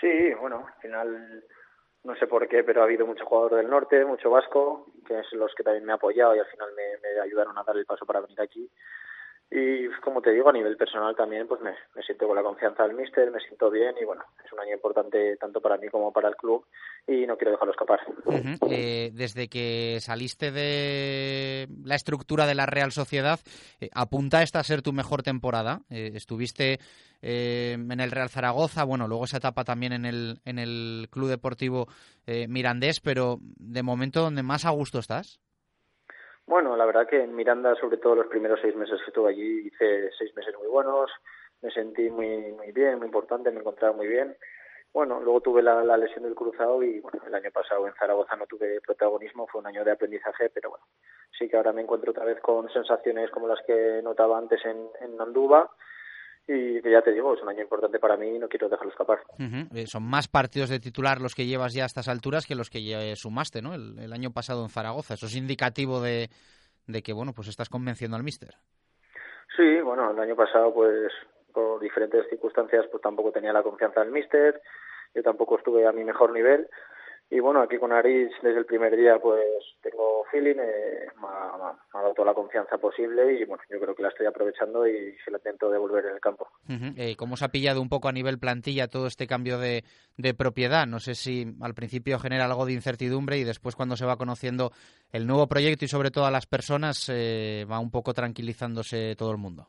Sí, 0.00 0.32
bueno, 0.40 0.66
al 0.66 0.80
final 0.80 1.44
no 2.08 2.16
sé 2.16 2.26
por 2.26 2.48
qué, 2.48 2.64
pero 2.64 2.80
ha 2.80 2.84
habido 2.84 3.06
mucho 3.06 3.26
jugador 3.26 3.56
del 3.56 3.68
norte, 3.68 4.02
mucho 4.02 4.30
vasco, 4.30 4.86
que 5.06 5.18
es 5.18 5.30
los 5.34 5.54
que 5.54 5.62
también 5.62 5.84
me 5.84 5.92
han 5.92 5.98
apoyado 5.98 6.34
y 6.34 6.38
al 6.38 6.46
final 6.46 6.70
me, 6.74 6.96
me 7.02 7.20
ayudaron 7.20 7.56
a 7.58 7.62
dar 7.62 7.76
el 7.76 7.84
paso 7.84 8.06
para 8.06 8.20
venir 8.20 8.40
aquí. 8.40 8.70
Y 9.50 9.88
como 10.02 10.20
te 10.20 10.30
digo, 10.32 10.50
a 10.50 10.52
nivel 10.52 10.76
personal 10.76 11.16
también, 11.16 11.48
pues 11.48 11.60
me, 11.62 11.72
siento 12.02 12.26
con 12.26 12.36
la 12.36 12.42
confianza 12.42 12.82
del 12.82 12.94
míster, 12.94 13.30
me 13.30 13.40
siento 13.40 13.70
bien 13.70 13.94
y 14.00 14.04
bueno, 14.04 14.22
es 14.44 14.52
un 14.52 14.60
año 14.60 14.74
importante 14.74 15.36
tanto 15.38 15.60
para 15.60 15.78
mí 15.78 15.88
como 15.88 16.12
para 16.12 16.28
el 16.28 16.36
club 16.36 16.66
y 17.06 17.26
no 17.26 17.36
quiero 17.36 17.52
dejarlo 17.52 17.72
escapar. 17.72 18.00
eh, 18.70 19.10
desde 19.14 19.48
que 19.48 19.98
saliste 20.00 20.50
de 20.50 21.66
la 21.82 21.94
estructura 21.94 22.46
de 22.46 22.54
la 22.54 22.66
Real 22.66 22.92
Sociedad, 22.92 23.40
eh, 23.80 23.88
¿apunta 23.94 24.42
esta 24.42 24.60
a 24.60 24.64
ser 24.64 24.82
tu 24.82 24.92
mejor 24.92 25.22
temporada? 25.22 25.80
Eh, 25.88 26.12
estuviste 26.14 26.78
eh, 27.22 27.72
en 27.72 28.00
el 28.00 28.10
Real 28.10 28.28
Zaragoza, 28.28 28.84
bueno, 28.84 29.08
luego 29.08 29.24
esa 29.24 29.38
etapa 29.38 29.64
también 29.64 29.92
en 29.92 30.04
el, 30.04 30.40
en 30.44 30.58
el 30.58 31.08
Club 31.10 31.28
Deportivo 31.28 31.88
eh, 32.26 32.46
Mirandés, 32.48 33.00
pero 33.00 33.38
de 33.40 33.82
momento, 33.82 34.22
¿donde 34.22 34.42
más 34.42 34.64
a 34.64 34.70
gusto 34.70 34.98
estás? 34.98 35.40
Bueno, 36.48 36.78
la 36.78 36.86
verdad 36.86 37.06
que 37.06 37.22
en 37.22 37.36
Miranda, 37.36 37.74
sobre 37.74 37.98
todo 37.98 38.14
los 38.14 38.26
primeros 38.28 38.58
seis 38.62 38.74
meses 38.74 38.98
que 39.00 39.10
estuve 39.10 39.28
allí, 39.28 39.66
hice 39.66 40.10
seis 40.16 40.34
meses 40.34 40.54
muy 40.58 40.66
buenos, 40.68 41.10
me 41.60 41.70
sentí 41.70 42.08
muy, 42.08 42.52
muy 42.52 42.72
bien, 42.72 42.96
muy 42.96 43.04
importante, 43.04 43.50
me 43.50 43.60
encontraba 43.60 43.94
muy 43.94 44.06
bien. 44.06 44.34
Bueno, 44.90 45.20
luego 45.20 45.42
tuve 45.42 45.62
la, 45.62 45.84
lesión 45.98 46.24
del 46.24 46.34
cruzado 46.34 46.82
y 46.82 47.00
bueno, 47.00 47.20
el 47.26 47.34
año 47.34 47.50
pasado 47.50 47.86
en 47.86 47.92
Zaragoza 47.96 48.34
no 48.36 48.46
tuve 48.46 48.80
protagonismo, 48.80 49.46
fue 49.46 49.60
un 49.60 49.66
año 49.66 49.84
de 49.84 49.90
aprendizaje, 49.90 50.48
pero 50.48 50.70
bueno, 50.70 50.86
sí 51.38 51.50
que 51.50 51.56
ahora 51.58 51.74
me 51.74 51.82
encuentro 51.82 52.12
otra 52.12 52.24
vez 52.24 52.40
con 52.40 52.66
sensaciones 52.70 53.30
como 53.30 53.46
las 53.46 53.60
que 53.66 54.00
notaba 54.02 54.38
antes 54.38 54.64
en, 54.64 54.88
en 55.02 55.20
Andúba 55.20 55.70
y 56.48 56.80
que 56.80 56.90
ya 56.90 57.02
te 57.02 57.12
digo, 57.12 57.34
es 57.34 57.42
un 57.42 57.50
año 57.50 57.60
importante 57.60 57.98
para 57.98 58.16
mí 58.16 58.26
y 58.26 58.38
no 58.38 58.48
quiero 58.48 58.70
dejarlo 58.70 58.90
escapar. 58.90 59.18
Uh 59.38 59.42
-huh. 59.42 59.76
eh, 59.76 59.86
son 59.86 60.02
más 60.02 60.28
partidos 60.28 60.70
de 60.70 60.80
titular 60.80 61.20
los 61.20 61.34
que 61.34 61.44
llevas 61.44 61.74
ya 61.74 61.82
a 61.82 61.86
estas 61.86 62.08
alturas 62.08 62.46
que 62.46 62.54
los 62.54 62.70
que 62.70 62.82
ya 62.82 62.98
sumaste, 63.16 63.60
¿no? 63.60 63.74
El, 63.74 63.98
el, 63.98 64.12
año 64.14 64.30
pasado 64.30 64.62
en 64.62 64.70
Zaragoza. 64.70 65.14
Eso 65.14 65.26
es 65.26 65.36
indicativo 65.36 66.00
de, 66.00 66.30
de 66.86 67.02
que, 67.02 67.12
bueno, 67.12 67.34
pues 67.34 67.48
estás 67.48 67.68
convenciendo 67.68 68.16
al 68.16 68.22
míster. 68.22 68.54
Sí, 69.56 69.80
bueno, 69.82 70.10
el 70.10 70.18
año 70.18 70.36
pasado, 70.36 70.72
pues, 70.72 71.12
por 71.52 71.80
diferentes 71.80 72.26
circunstancias, 72.30 72.86
pues 72.90 73.02
tampoco 73.02 73.30
tenía 73.30 73.52
la 73.52 73.62
confianza 73.62 74.00
del 74.00 74.10
míster. 74.10 74.62
Yo 75.14 75.22
tampoco 75.22 75.58
estuve 75.58 75.86
a 75.86 75.92
mi 75.92 76.04
mejor 76.04 76.32
nivel 76.32 76.66
y 77.30 77.40
bueno, 77.40 77.60
aquí 77.60 77.76
con 77.76 77.92
Aris 77.92 78.30
desde 78.42 78.58
el 78.58 78.64
primer 78.64 78.96
día 78.96 79.18
pues 79.18 79.42
tengo 79.82 80.24
feeling, 80.30 80.56
eh, 80.58 81.08
me, 81.20 81.28
ha, 81.28 81.56
me, 81.58 81.64
ha, 81.92 82.02
dado 82.02 82.14
toda 82.14 82.28
la 82.28 82.34
confianza 82.34 82.78
posible 82.78 83.34
y 83.34 83.44
bueno, 83.44 83.62
yo 83.68 83.78
creo 83.78 83.94
que 83.94 84.02
la 84.02 84.08
estoy 84.08 84.26
aprovechando 84.26 84.86
y 84.86 85.14
se 85.22 85.30
la 85.30 85.36
intento 85.36 85.70
devolver 85.70 86.06
en 86.06 86.14
el 86.14 86.20
campo. 86.20 86.48
Uh 86.68 86.72
-huh. 86.72 86.94
eh, 86.96 87.16
¿Cómo 87.16 87.36
se 87.36 87.44
ha 87.44 87.48
pillado 87.48 87.82
un 87.82 87.90
poco 87.90 88.08
a 88.08 88.12
nivel 88.12 88.38
plantilla 88.38 88.88
todo 88.88 89.06
este 89.06 89.26
cambio 89.26 89.58
de, 89.58 89.84
de, 90.16 90.32
propiedad? 90.32 90.86
No 90.86 91.00
sé 91.00 91.14
si 91.14 91.54
al 91.60 91.74
principio 91.74 92.18
genera 92.18 92.46
algo 92.46 92.64
de 92.64 92.72
incertidumbre 92.72 93.36
y 93.36 93.44
después 93.44 93.76
cuando 93.76 93.96
se 93.96 94.06
va 94.06 94.16
conociendo 94.16 94.70
el 95.12 95.26
nuevo 95.26 95.48
proyecto 95.48 95.84
y 95.84 95.88
sobre 95.88 96.10
todo 96.10 96.24
a 96.24 96.30
las 96.30 96.46
personas 96.46 97.10
eh, 97.12 97.66
va 97.70 97.78
un 97.78 97.90
poco 97.90 98.14
tranquilizándose 98.14 99.14
todo 99.16 99.32
el 99.32 99.38
mundo. 99.38 99.66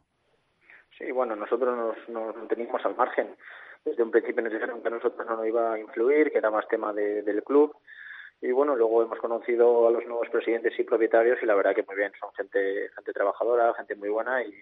Sí, 0.97 1.11
bueno, 1.11 1.35
nosotros 1.35 1.77
nos, 1.77 2.09
nos 2.09 2.35
mantenimos 2.35 2.85
al 2.85 2.95
margen 2.95 3.35
desde 3.85 4.03
un 4.03 4.11
principio 4.11 4.43
nos 4.43 4.53
dijeron 4.53 4.81
que 4.81 4.87
a 4.87 4.91
nosotros 4.91 5.25
no 5.27 5.37
nos 5.37 5.47
iba 5.47 5.73
a 5.73 5.79
influir, 5.79 6.31
que 6.31 6.37
era 6.37 6.51
más 6.51 6.67
tema 6.67 6.93
de, 6.93 7.21
del 7.23 7.43
club. 7.43 7.75
y 8.41 8.51
bueno, 8.51 8.75
luego 8.75 9.03
hemos 9.03 9.19
conocido 9.19 9.87
a 9.87 9.91
los 9.91 10.05
nuevos 10.05 10.29
presidentes 10.29 10.77
y 10.79 10.83
propietarios 10.83 11.39
y 11.41 11.45
la 11.45 11.55
verdad 11.55 11.75
que 11.75 11.83
muy 11.83 11.95
bien, 11.95 12.11
son 12.19 12.31
gente, 12.33 12.89
gente 12.95 13.13
trabajadora, 13.13 13.73
gente 13.75 13.95
muy 13.95 14.09
buena 14.09 14.43
y, 14.43 14.53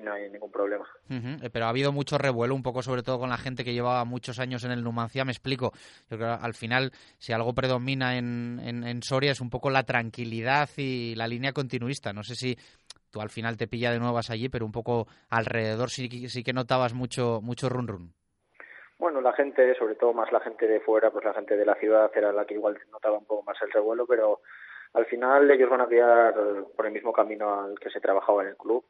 no 0.00 0.14
hay 0.14 0.30
ningún 0.30 0.50
problema. 0.50 0.86
Eh, 1.10 1.50
pero 1.52 1.66
ha 1.66 1.68
habido 1.68 1.92
mucho 1.92 2.16
revuelo, 2.16 2.54
un 2.54 2.62
poco 2.62 2.82
sobre 2.82 3.02
todo 3.02 3.18
con 3.18 3.28
la 3.28 3.36
gente 3.36 3.62
que 3.62 3.74
llevaba 3.74 4.06
muchos 4.06 4.38
años 4.38 4.64
en 4.64 4.70
el 4.70 4.82
Numancia. 4.82 5.26
Me 5.26 5.32
explico. 5.32 5.72
Yo 6.08 6.16
creo 6.16 6.32
al 6.32 6.54
final, 6.54 6.92
si 7.18 7.34
algo 7.34 7.52
predomina 7.52 8.16
en, 8.16 8.58
en, 8.64 9.02
Soria 9.02 9.32
es 9.32 9.42
un 9.42 9.50
poco 9.50 9.68
la 9.68 9.82
tranquilidad 9.82 10.70
y 10.78 11.14
la 11.14 11.28
línea 11.28 11.52
continuista. 11.52 12.14
No 12.14 12.22
sé 12.22 12.36
si 12.36 12.56
tú 13.10 13.20
al 13.20 13.28
final 13.28 13.58
te 13.58 13.68
pilla 13.68 13.92
de 13.92 14.00
nuevas 14.00 14.30
allí, 14.30 14.48
pero 14.48 14.64
un 14.64 14.72
poco 14.72 15.06
alrededor 15.28 15.90
sí, 15.90 16.08
sí 16.30 16.42
que 16.42 16.54
notabas 16.54 16.94
mucho, 16.94 17.40
mucho 17.42 17.68
run 17.68 17.86
run. 17.86 18.14
Bueno, 19.02 19.20
la 19.20 19.32
gente, 19.32 19.74
sobre 19.74 19.96
todo 19.96 20.12
más 20.12 20.30
la 20.30 20.38
gente 20.38 20.68
de 20.68 20.78
fuera, 20.78 21.10
pues 21.10 21.24
la 21.24 21.34
gente 21.34 21.56
de 21.56 21.66
la 21.66 21.74
ciudad 21.74 22.08
era 22.14 22.32
la 22.32 22.44
que 22.44 22.54
igual 22.54 22.78
notaba 22.92 23.18
un 23.18 23.24
poco 23.24 23.42
más 23.42 23.60
el 23.60 23.72
revuelo, 23.72 24.06
pero 24.06 24.42
al 24.92 25.06
final 25.06 25.50
ellos 25.50 25.68
van 25.68 25.80
a 25.80 25.86
guiar 25.86 26.32
por 26.76 26.86
el 26.86 26.92
mismo 26.92 27.12
camino 27.12 27.64
al 27.64 27.76
que 27.80 27.90
se 27.90 27.98
trabajaba 27.98 28.42
en 28.42 28.50
el 28.50 28.56
club, 28.56 28.84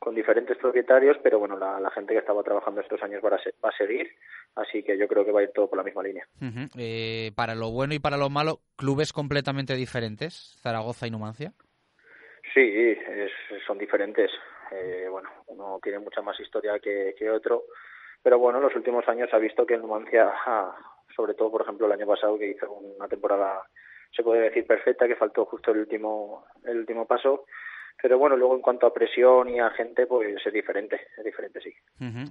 con 0.00 0.16
diferentes 0.16 0.58
propietarios, 0.58 1.16
pero 1.22 1.38
bueno, 1.38 1.56
la, 1.56 1.90
gente 1.92 2.12
que 2.12 2.18
estaba 2.18 2.42
trabajando 2.42 2.80
estos 2.80 3.00
años 3.04 3.22
va 3.22 3.36
a, 3.36 3.78
seguir, 3.78 4.10
así 4.56 4.82
que 4.82 4.98
yo 4.98 5.06
creo 5.06 5.24
que 5.24 5.30
va 5.30 5.38
a 5.38 5.44
ir 5.44 5.52
todo 5.54 5.68
por 5.68 5.78
la 5.78 5.84
misma 5.84 6.02
línea. 6.02 6.26
Eh, 6.76 7.30
para 7.36 7.54
lo 7.54 7.70
bueno 7.70 7.94
y 7.94 8.00
para 8.00 8.16
lo 8.16 8.30
malo, 8.30 8.62
¿clubes 8.76 9.12
completamente 9.12 9.76
diferentes, 9.76 10.56
Zaragoza 10.60 11.06
y 11.06 11.12
Numancia? 11.12 11.52
Sí, 12.52 12.96
son 13.64 13.78
diferentes. 13.78 14.28
Eh, 14.72 15.06
bueno, 15.08 15.30
uno 15.46 15.78
tiene 15.80 16.00
mucha 16.00 16.20
más 16.20 16.40
historia 16.40 16.80
que, 16.80 17.14
que 17.16 17.30
otro 17.30 17.66
pero 18.22 18.38
bueno, 18.38 18.58
en 18.58 18.64
los 18.64 18.76
últimos 18.76 19.06
años 19.08 19.28
ha 19.32 19.38
visto 19.38 19.66
que 19.66 19.74
el 19.74 19.82
Numancia, 19.82 20.32
sobre 21.14 21.34
todo, 21.34 21.50
por 21.50 21.62
ejemplo, 21.62 21.86
el 21.86 21.92
año 21.92 22.06
pasado, 22.06 22.38
que 22.38 22.50
hizo 22.50 22.70
una 22.72 23.08
temporada, 23.08 23.62
se 24.14 24.22
puede 24.22 24.42
decir, 24.42 24.66
perfecta, 24.66 25.08
que 25.08 25.16
faltó 25.16 25.44
justo 25.46 25.72
el 25.72 25.80
último, 25.80 26.44
el 26.64 26.78
último 26.78 27.06
paso. 27.06 27.44
Pero 28.00 28.18
bueno, 28.18 28.36
luego 28.36 28.56
en 28.56 28.62
cuanto 28.62 28.86
a 28.86 28.92
presión 28.92 29.48
y 29.50 29.60
a 29.60 29.70
gente, 29.70 30.06
pues 30.06 30.44
es 30.44 30.52
diferente, 30.52 31.00
es 31.16 31.24
diferente, 31.24 31.60
sí. 31.60 31.72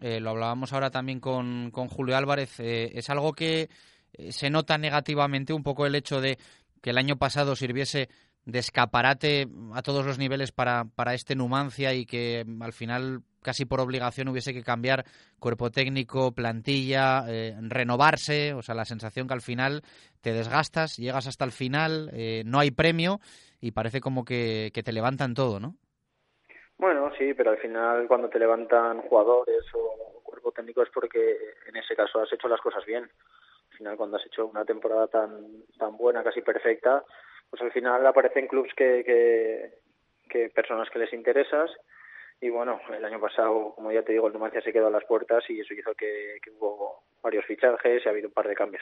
Eh, 0.01 0.19
lo 0.19 0.31
hablábamos 0.31 0.73
ahora 0.73 0.89
también 0.89 1.19
con, 1.19 1.71
con 1.71 1.87
Julio 1.87 2.17
Álvarez. 2.17 2.59
Eh, 2.59 2.91
¿Es 2.93 3.09
algo 3.09 3.33
que 3.33 3.69
eh, 4.13 4.31
se 4.31 4.49
nota 4.49 4.77
negativamente 4.77 5.53
un 5.53 5.63
poco 5.63 5.85
el 5.85 5.95
hecho 5.95 6.19
de 6.19 6.37
que 6.81 6.89
el 6.89 6.97
año 6.97 7.15
pasado 7.17 7.55
sirviese 7.55 8.09
de 8.45 8.59
escaparate 8.59 9.47
a 9.73 9.81
todos 9.81 10.05
los 10.05 10.17
niveles 10.17 10.51
para, 10.51 10.85
para 10.95 11.13
este 11.13 11.35
Numancia 11.35 11.93
y 11.93 12.05
que 12.05 12.45
al 12.61 12.73
final 12.73 13.21
casi 13.41 13.65
por 13.65 13.79
obligación 13.79 14.27
hubiese 14.27 14.53
que 14.53 14.63
cambiar 14.63 15.05
cuerpo 15.39 15.71
técnico, 15.71 16.31
plantilla, 16.31 17.25
eh, 17.27 17.55
renovarse, 17.61 18.53
o 18.53 18.61
sea, 18.61 18.75
la 18.75 18.85
sensación 18.85 19.27
que 19.27 19.33
al 19.33 19.41
final 19.41 19.81
te 20.21 20.33
desgastas, 20.33 20.97
llegas 20.97 21.27
hasta 21.27 21.45
el 21.45 21.51
final, 21.51 22.09
eh, 22.13 22.43
no 22.45 22.59
hay 22.59 22.71
premio 22.71 23.19
y 23.59 23.71
parece 23.71 23.99
como 23.99 24.25
que, 24.25 24.71
que 24.73 24.83
te 24.83 24.93
levantan 24.93 25.33
todo, 25.33 25.59
¿no? 25.59 25.75
Bueno, 26.77 27.11
sí, 27.17 27.33
pero 27.35 27.51
al 27.51 27.59
final 27.59 28.07
cuando 28.07 28.29
te 28.29 28.39
levantan 28.39 29.01
jugadores 29.03 29.63
o 29.73 30.21
cuerpo 30.23 30.51
técnico 30.51 30.81
es 30.81 30.89
porque 30.89 31.37
en 31.67 31.75
ese 31.75 31.95
caso 31.95 32.19
has 32.19 32.33
hecho 32.33 32.47
las 32.47 32.61
cosas 32.61 32.83
bien. 32.85 33.03
Al 33.03 33.77
final 33.77 33.97
cuando 33.97 34.17
has 34.17 34.25
hecho 34.25 34.47
una 34.47 34.65
temporada 34.65 35.07
tan 35.07 35.63
tan 35.77 35.95
buena, 35.95 36.23
casi 36.23 36.41
perfecta, 36.41 37.03
pues 37.51 37.61
al 37.61 37.71
final 37.71 38.05
aparecen 38.07 38.47
clubes 38.47 38.73
que, 38.73 39.03
que, 39.05 39.73
que 40.27 40.49
personas 40.49 40.89
que 40.89 40.97
les 40.97 41.13
interesas 41.13 41.69
y 42.41 42.49
bueno, 42.49 42.81
el 42.91 43.05
año 43.05 43.19
pasado, 43.19 43.73
como 43.75 43.91
ya 43.91 44.01
te 44.01 44.13
digo, 44.13 44.25
el 44.25 44.33
Numancia 44.33 44.61
se 44.61 44.73
quedó 44.73 44.87
a 44.87 44.91
las 44.91 45.05
puertas 45.05 45.43
y 45.47 45.59
eso 45.59 45.75
hizo 45.75 45.93
que, 45.93 46.39
hubo 46.59 47.03
varios 47.21 47.45
fichajes 47.45 48.01
y 48.03 48.07
ha 48.07 48.11
habido 48.11 48.29
un 48.29 48.33
par 48.33 48.47
de 48.47 48.55
cambios. 48.55 48.81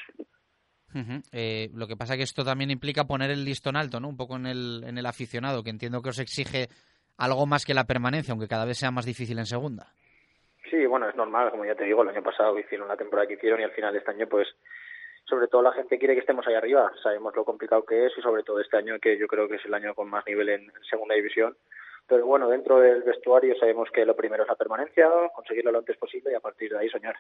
Eh, 1.34 1.70
lo 1.76 1.86
que 1.86 1.98
pasa 1.98 2.16
que 2.16 2.24
esto 2.24 2.46
también 2.46 2.72
implica 2.72 3.04
poner 3.04 3.32
el 3.32 3.44
listón 3.44 3.76
alto, 3.76 4.00
¿no? 4.00 4.08
Un 4.08 4.16
poco 4.16 4.38
en 4.38 4.46
el, 4.46 4.84
en 4.88 4.98
el 4.98 5.06
aficionado, 5.06 5.62
que 5.62 5.72
entiendo 5.72 6.02
que 6.02 6.10
os 6.10 6.20
exige 6.20 6.70
algo 7.18 7.46
más 7.46 7.66
que 7.66 7.74
la 7.74 7.84
permanencia, 7.84 8.32
aunque 8.32 8.48
cada 8.48 8.66
vez 8.66 8.78
sea 8.78 8.92
más 8.92 9.06
difícil 9.06 9.38
en 9.38 9.46
segunda. 9.46 9.88
Sí, 10.70 10.86
bueno, 10.86 11.10
es 11.10 11.16
normal, 11.18 11.52
como 11.52 11.66
ya 11.66 11.76
te 11.76 11.84
digo, 11.84 12.02
el 12.04 12.10
año 12.10 12.24
pasado 12.24 12.58
hicieron 12.58 12.88
la 12.88 12.96
temporada 12.96 13.28
que 13.28 13.34
hicieron 13.34 13.60
y 13.60 13.64
al 13.64 13.72
final 13.72 13.92
de 13.92 14.00
este 14.00 14.12
año, 14.12 14.28
pues, 14.28 14.48
sobre 15.30 15.48
todo 15.48 15.62
la 15.62 15.74
gente 15.74 16.00
quiere 16.00 16.16
que 16.16 16.22
estemos 16.22 16.46
ahí 16.48 16.56
arriba. 16.56 16.92
Sabemos 17.04 17.36
lo 17.36 17.46
complicado 17.46 17.86
que 17.86 18.08
es 18.08 18.14
y 18.18 18.22
sobre 18.22 18.44
todo 18.44 18.60
este 18.60 18.78
año 18.78 19.00
que 19.00 19.18
yo 19.18 19.28
creo 19.28 19.48
que 19.48 19.56
es 19.56 19.66
el 19.66 19.74
año 19.74 19.94
con 19.94 20.10
más 20.10 20.26
nivel 20.26 20.50
en 20.50 20.72
segunda 20.90 21.16
división 21.16 21.56
pero 22.10 22.26
bueno, 22.26 22.50
dentro 22.50 22.80
del 22.80 23.04
vestuario 23.04 23.56
sabemos 23.60 23.88
que 23.94 24.04
lo 24.04 24.16
primero 24.16 24.42
es 24.42 24.50
la 24.50 24.56
permanencia, 24.56 25.08
conseguirlo 25.34 25.72
lo 25.72 25.80
antes 25.80 25.96
posible 25.96 26.32
y 26.32 26.36
a 26.36 26.40
partir 26.40 26.72
de 26.72 26.80
ahí 26.80 26.90
soñar. 26.90 27.16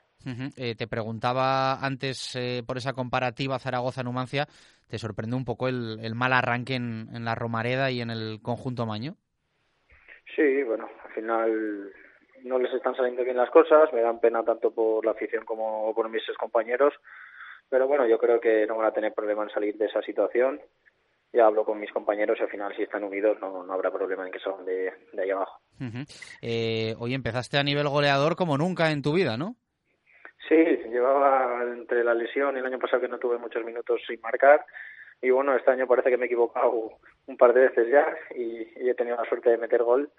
Eh, 0.57 0.73
te 0.75 0.87
preguntaba 0.87 1.75
antes 1.75 2.35
eh, 2.35 2.63
por 2.65 2.77
esa 2.77 2.93
comparativa 2.93 3.59
Zaragoza-Numancia, 3.59 4.47
¿te 4.89 4.97
sorprende 4.97 5.35
un 5.35 5.45
poco 5.45 5.67
el, 5.67 6.15
mal 6.15 6.33
arranque 6.33 6.73
en, 6.73 7.23
la 7.23 7.35
Romareda 7.35 7.91
y 7.91 8.01
en 8.01 8.09
el 8.09 8.39
conjunto 8.41 8.87
Maño? 8.87 9.13
Sí, 10.35 10.63
bueno, 10.63 10.89
al 11.05 11.11
final 11.13 11.91
no 12.43 12.57
les 12.57 12.73
están 12.73 12.95
saliendo 12.95 13.23
bien 13.23 13.37
las 13.37 13.51
cosas, 13.51 13.93
me 13.93 14.01
dan 14.01 14.19
pena 14.19 14.43
tanto 14.43 14.71
por 14.71 15.05
la 15.05 15.11
afición 15.11 15.45
como 15.45 15.93
por 15.93 16.09
mis 16.09 16.23
compañeros, 16.39 16.95
pero 17.69 17.87
bueno, 17.87 18.07
yo 18.07 18.17
creo 18.17 18.39
que 18.39 18.65
no 18.67 18.77
van 18.77 18.87
a 18.87 18.93
tener 18.93 19.13
problema 19.13 19.43
en 19.43 19.49
salir 19.49 19.77
de 19.77 19.85
esa 19.85 20.01
situación 20.01 20.59
ya 21.31 21.45
hablo 21.45 21.63
con 21.63 21.79
mis 21.79 21.91
compañeros 21.91 22.37
y 22.39 22.43
al 22.43 22.49
final 22.49 22.75
si 22.75 22.83
están 22.83 23.03
unidos 23.03 23.37
no, 23.39 23.63
no 23.63 23.73
habrá 23.73 23.91
problema 23.91 24.25
en 24.25 24.31
que 24.31 24.39
son 24.39 24.65
de, 24.65 24.91
de 25.13 25.21
ahí 25.21 25.29
abajo. 25.29 25.59
eh, 26.41 26.95
hoy 26.97 27.13
empezaste 27.13 27.57
a 27.57 27.63
nivel 27.63 27.87
goleador 27.87 28.35
como 28.35 28.57
nunca 28.57 28.91
en 28.91 29.01
tu 29.01 29.13
vida, 29.13 29.37
¿no? 29.37 29.55
Sí, 30.47 30.55
llevaba 30.55 31.61
entre 31.63 32.03
la 32.03 32.13
lesión 32.13 32.55
y 32.55 32.59
el 32.59 32.65
año 32.65 32.79
pasado 32.79 33.01
que 33.01 33.07
no 33.07 33.19
tuve 33.19 33.37
muchos 33.37 33.63
minutos 33.63 34.01
sin 34.07 34.19
marcar 34.21 34.65
y 35.21 35.29
bueno, 35.29 35.55
este 35.55 35.71
año 35.71 35.85
parece 35.85 36.09
que 36.09 36.17
me 36.17 36.23
he 36.23 36.27
equivocado 36.27 36.93
un 37.27 37.37
par 37.37 37.53
de 37.53 37.67
veces 37.67 37.87
ya 37.91 38.07
y, 38.35 38.89
he 38.89 38.93
tenido 38.95 39.17
la 39.17 39.29
suerte 39.29 39.49
de 39.51 39.57
meter 39.57 39.83
gol 39.83 40.09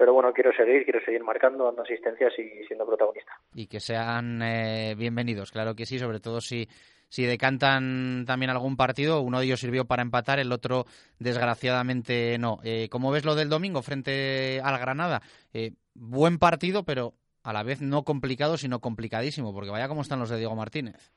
pero 0.00 0.14
bueno, 0.14 0.32
quiero 0.32 0.50
seguir, 0.54 0.84
quiero 0.84 1.04
seguir 1.04 1.22
marcando, 1.22 1.66
dando 1.66 1.82
asistencias 1.82 2.32
y 2.38 2.64
siendo 2.64 2.86
protagonista. 2.86 3.32
Y 3.54 3.66
que 3.66 3.80
sean 3.80 4.40
eh, 4.40 4.94
bienvenidos, 4.96 5.52
claro 5.52 5.74
que 5.74 5.84
sí, 5.84 5.98
sobre 5.98 6.20
todo 6.20 6.40
si 6.40 6.66
si 7.10 7.26
decantan 7.26 8.24
también 8.26 8.50
algún 8.50 8.78
partido. 8.78 9.20
Uno 9.20 9.40
de 9.40 9.44
ellos 9.44 9.60
sirvió 9.60 9.84
para 9.84 10.00
empatar, 10.00 10.38
el 10.38 10.52
otro 10.52 10.86
desgraciadamente 11.18 12.38
no. 12.38 12.60
Eh, 12.64 12.88
¿Cómo 12.90 13.12
ves 13.12 13.26
lo 13.26 13.34
del 13.34 13.50
domingo 13.50 13.82
frente 13.82 14.62
al 14.64 14.78
Granada? 14.78 15.20
Eh, 15.52 15.72
buen 15.92 16.38
partido, 16.38 16.82
pero 16.86 17.12
a 17.44 17.52
la 17.52 17.62
vez 17.62 17.82
no 17.82 18.02
complicado, 18.02 18.56
sino 18.56 18.80
complicadísimo, 18.80 19.52
porque 19.52 19.70
vaya 19.70 19.88
como 19.88 20.00
están 20.00 20.20
los 20.20 20.30
de 20.30 20.38
Diego 20.38 20.56
Martínez. 20.56 21.12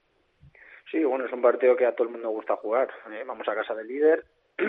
Sí, 0.91 1.02
bueno, 1.06 1.26
es 1.26 1.32
un 1.32 1.41
partido 1.41 1.78
que 1.78 1.86
a 1.86 1.96
todo 1.96 2.08
el 2.08 2.13
mundo 2.13 2.32
gusta 2.32 2.58
jugar. 2.58 2.89
Eh, 3.13 3.24
vamos 3.26 3.48
a 3.48 3.56
casa 3.56 3.74
del 3.76 3.88
líder. 3.88 4.26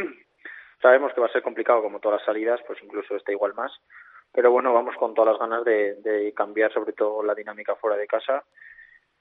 Sabemos 0.85 1.15
que 1.15 1.21
va 1.23 1.29
a 1.29 1.33
ser 1.33 1.43
complicado 1.43 1.81
como 1.81 1.99
todas 1.99 2.21
las 2.21 2.27
salidas, 2.27 2.61
pues 2.67 2.79
incluso 2.83 3.17
está 3.17 3.33
igual 3.33 3.55
más. 3.55 3.73
Pero 4.35 4.51
bueno, 4.51 4.75
vamos 4.75 4.97
con 4.97 5.15
todas 5.15 5.33
las 5.33 5.41
ganas 5.41 5.65
de, 5.65 5.95
de 6.03 6.33
cambiar 6.35 6.73
sobre 6.73 6.93
todo 6.93 7.23
la 7.23 7.35
dinámica 7.35 7.77
fuera 7.77 7.97
de 7.97 8.07
casa 8.07 8.45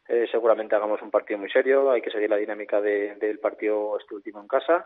eh, 0.08 0.28
seguramente 0.30 0.76
hagamos 0.76 1.02
un 1.02 1.12
partido 1.12 1.40
muy 1.40 1.50
serio, 1.50 1.90
hay 1.92 2.02
que 2.02 2.12
seguir 2.12 2.30
la 2.30 2.36
dinámica 2.36 2.82
del 2.82 3.40
partido 3.40 3.98
este 3.98 4.16
último 4.16 4.42
en 4.42 4.48
casa 4.48 4.86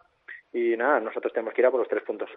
y 0.54 0.78
nada, 0.78 1.00
nosotros 1.00 1.34
tenemos 1.34 1.56
que 1.56 1.62
ir 1.62 1.66
a 1.66 1.72
por 1.72 1.80
los 1.80 1.90
tres 1.90 2.04
puntos. 2.04 2.30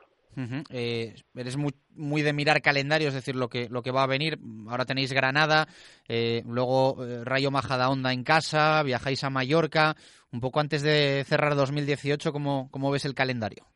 Eh, 0.71 1.15
eres 1.35 1.57
muy, 1.59 1.75
muy, 1.91 2.23
de 2.23 2.33
mirar 2.33 2.63
calendario, 2.63 3.09
es 3.09 3.15
decir, 3.15 3.37
lo 3.37 3.49
que, 3.49 3.69
lo 3.69 3.83
que 3.83 3.91
va 3.91 4.05
a 4.05 4.09
venir. 4.09 4.39
Ahora 4.69 4.87
tenéis 4.87 5.13
Granada, 5.13 5.67
eh, 6.09 6.43
luego 6.47 6.97
Rayo 7.25 7.51
Majadahonda 7.51 8.13
en 8.13 8.25
casa, 8.25 8.83
viajáis 8.83 9.25
a 9.25 9.31
Mallorca. 9.31 9.95
Un 10.33 10.41
poco 10.41 10.61
antes 10.61 10.83
de 10.83 11.23
cerrar 11.25 11.55
2018, 11.57 12.33
¿cómo, 12.33 12.69
cómo 12.71 12.91
ves 12.91 13.05
el 13.05 13.15
calendario? 13.15 13.67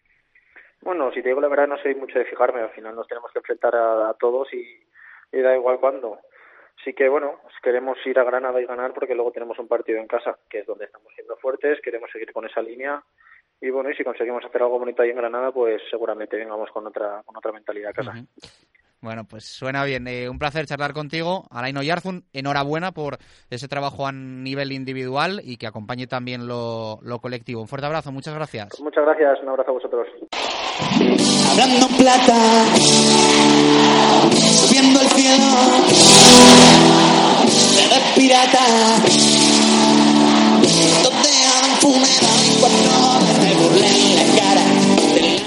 Bueno, 0.84 1.10
si 1.12 1.22
te 1.22 1.30
digo 1.30 1.40
la 1.40 1.48
verdad, 1.48 1.66
no 1.66 1.78
soy 1.78 1.94
mucho 1.94 2.18
de 2.18 2.26
fijarme. 2.26 2.60
Al 2.60 2.70
final 2.70 2.94
nos 2.94 3.08
tenemos 3.08 3.32
que 3.32 3.38
enfrentar 3.38 3.74
a, 3.74 4.14
todos 4.20 4.52
y, 4.52 4.62
da 5.32 5.56
igual 5.56 5.80
cuándo. 5.80 6.18
Sí 6.84 6.92
que, 6.92 7.08
bueno, 7.08 7.40
queremos 7.62 7.96
ir 8.04 8.18
a 8.18 8.24
Granada 8.24 8.60
y 8.60 8.66
ganar 8.66 8.92
porque 8.92 9.14
luego 9.14 9.32
tenemos 9.32 9.58
un 9.58 9.66
partido 9.66 9.98
en 9.98 10.06
casa, 10.06 10.36
que 10.50 10.58
es 10.58 10.66
donde 10.66 10.84
estamos 10.84 11.10
siendo 11.14 11.36
fuertes, 11.36 11.80
queremos 11.80 12.10
seguir 12.10 12.32
con 12.32 12.44
esa 12.44 12.60
línea 12.60 13.02
y 13.60 13.70
bueno, 13.70 13.88
y 13.88 13.94
si 13.94 14.04
conseguimos 14.04 14.44
hacer 14.44 14.60
algo 14.60 14.78
bonito 14.78 15.00
ahí 15.00 15.08
en 15.08 15.16
Granada, 15.16 15.50
pues 15.50 15.80
seguramente 15.88 16.36
vengamos 16.36 16.70
con 16.70 16.86
otra 16.86 17.22
con 17.24 17.34
otra 17.36 17.52
mentalidad 17.52 17.90
a 17.90 17.94
casa. 17.94 18.12
Bueno, 19.04 19.24
pues 19.28 19.44
suena 19.44 19.84
bien. 19.84 20.08
Eh, 20.08 20.30
un 20.30 20.38
placer 20.38 20.64
charlar 20.64 20.94
contigo. 20.94 21.44
Alain 21.50 21.78
Yarzun, 21.78 22.24
enhorabuena 22.32 22.92
por 22.92 23.18
ese 23.50 23.68
trabajo 23.68 24.06
a 24.06 24.12
nivel 24.12 24.72
individual 24.72 25.42
y 25.44 25.58
que 25.58 25.66
acompañe 25.66 26.06
también 26.06 26.46
lo, 26.46 27.00
lo 27.02 27.18
colectivo. 27.18 27.60
Un 27.60 27.68
fuerte 27.68 27.86
abrazo, 27.86 28.12
muchas 28.12 28.34
gracias. 28.34 28.80
muchas 28.80 29.04
gracias, 29.04 29.40
un 29.42 29.50
abrazo 29.50 29.70
a 29.70 29.74
vosotros. 29.74 30.08
Hablando 31.50 31.86
plata, 31.98 32.34
subiendo 34.66 35.00
el 35.02 35.08
cielo 35.08 35.44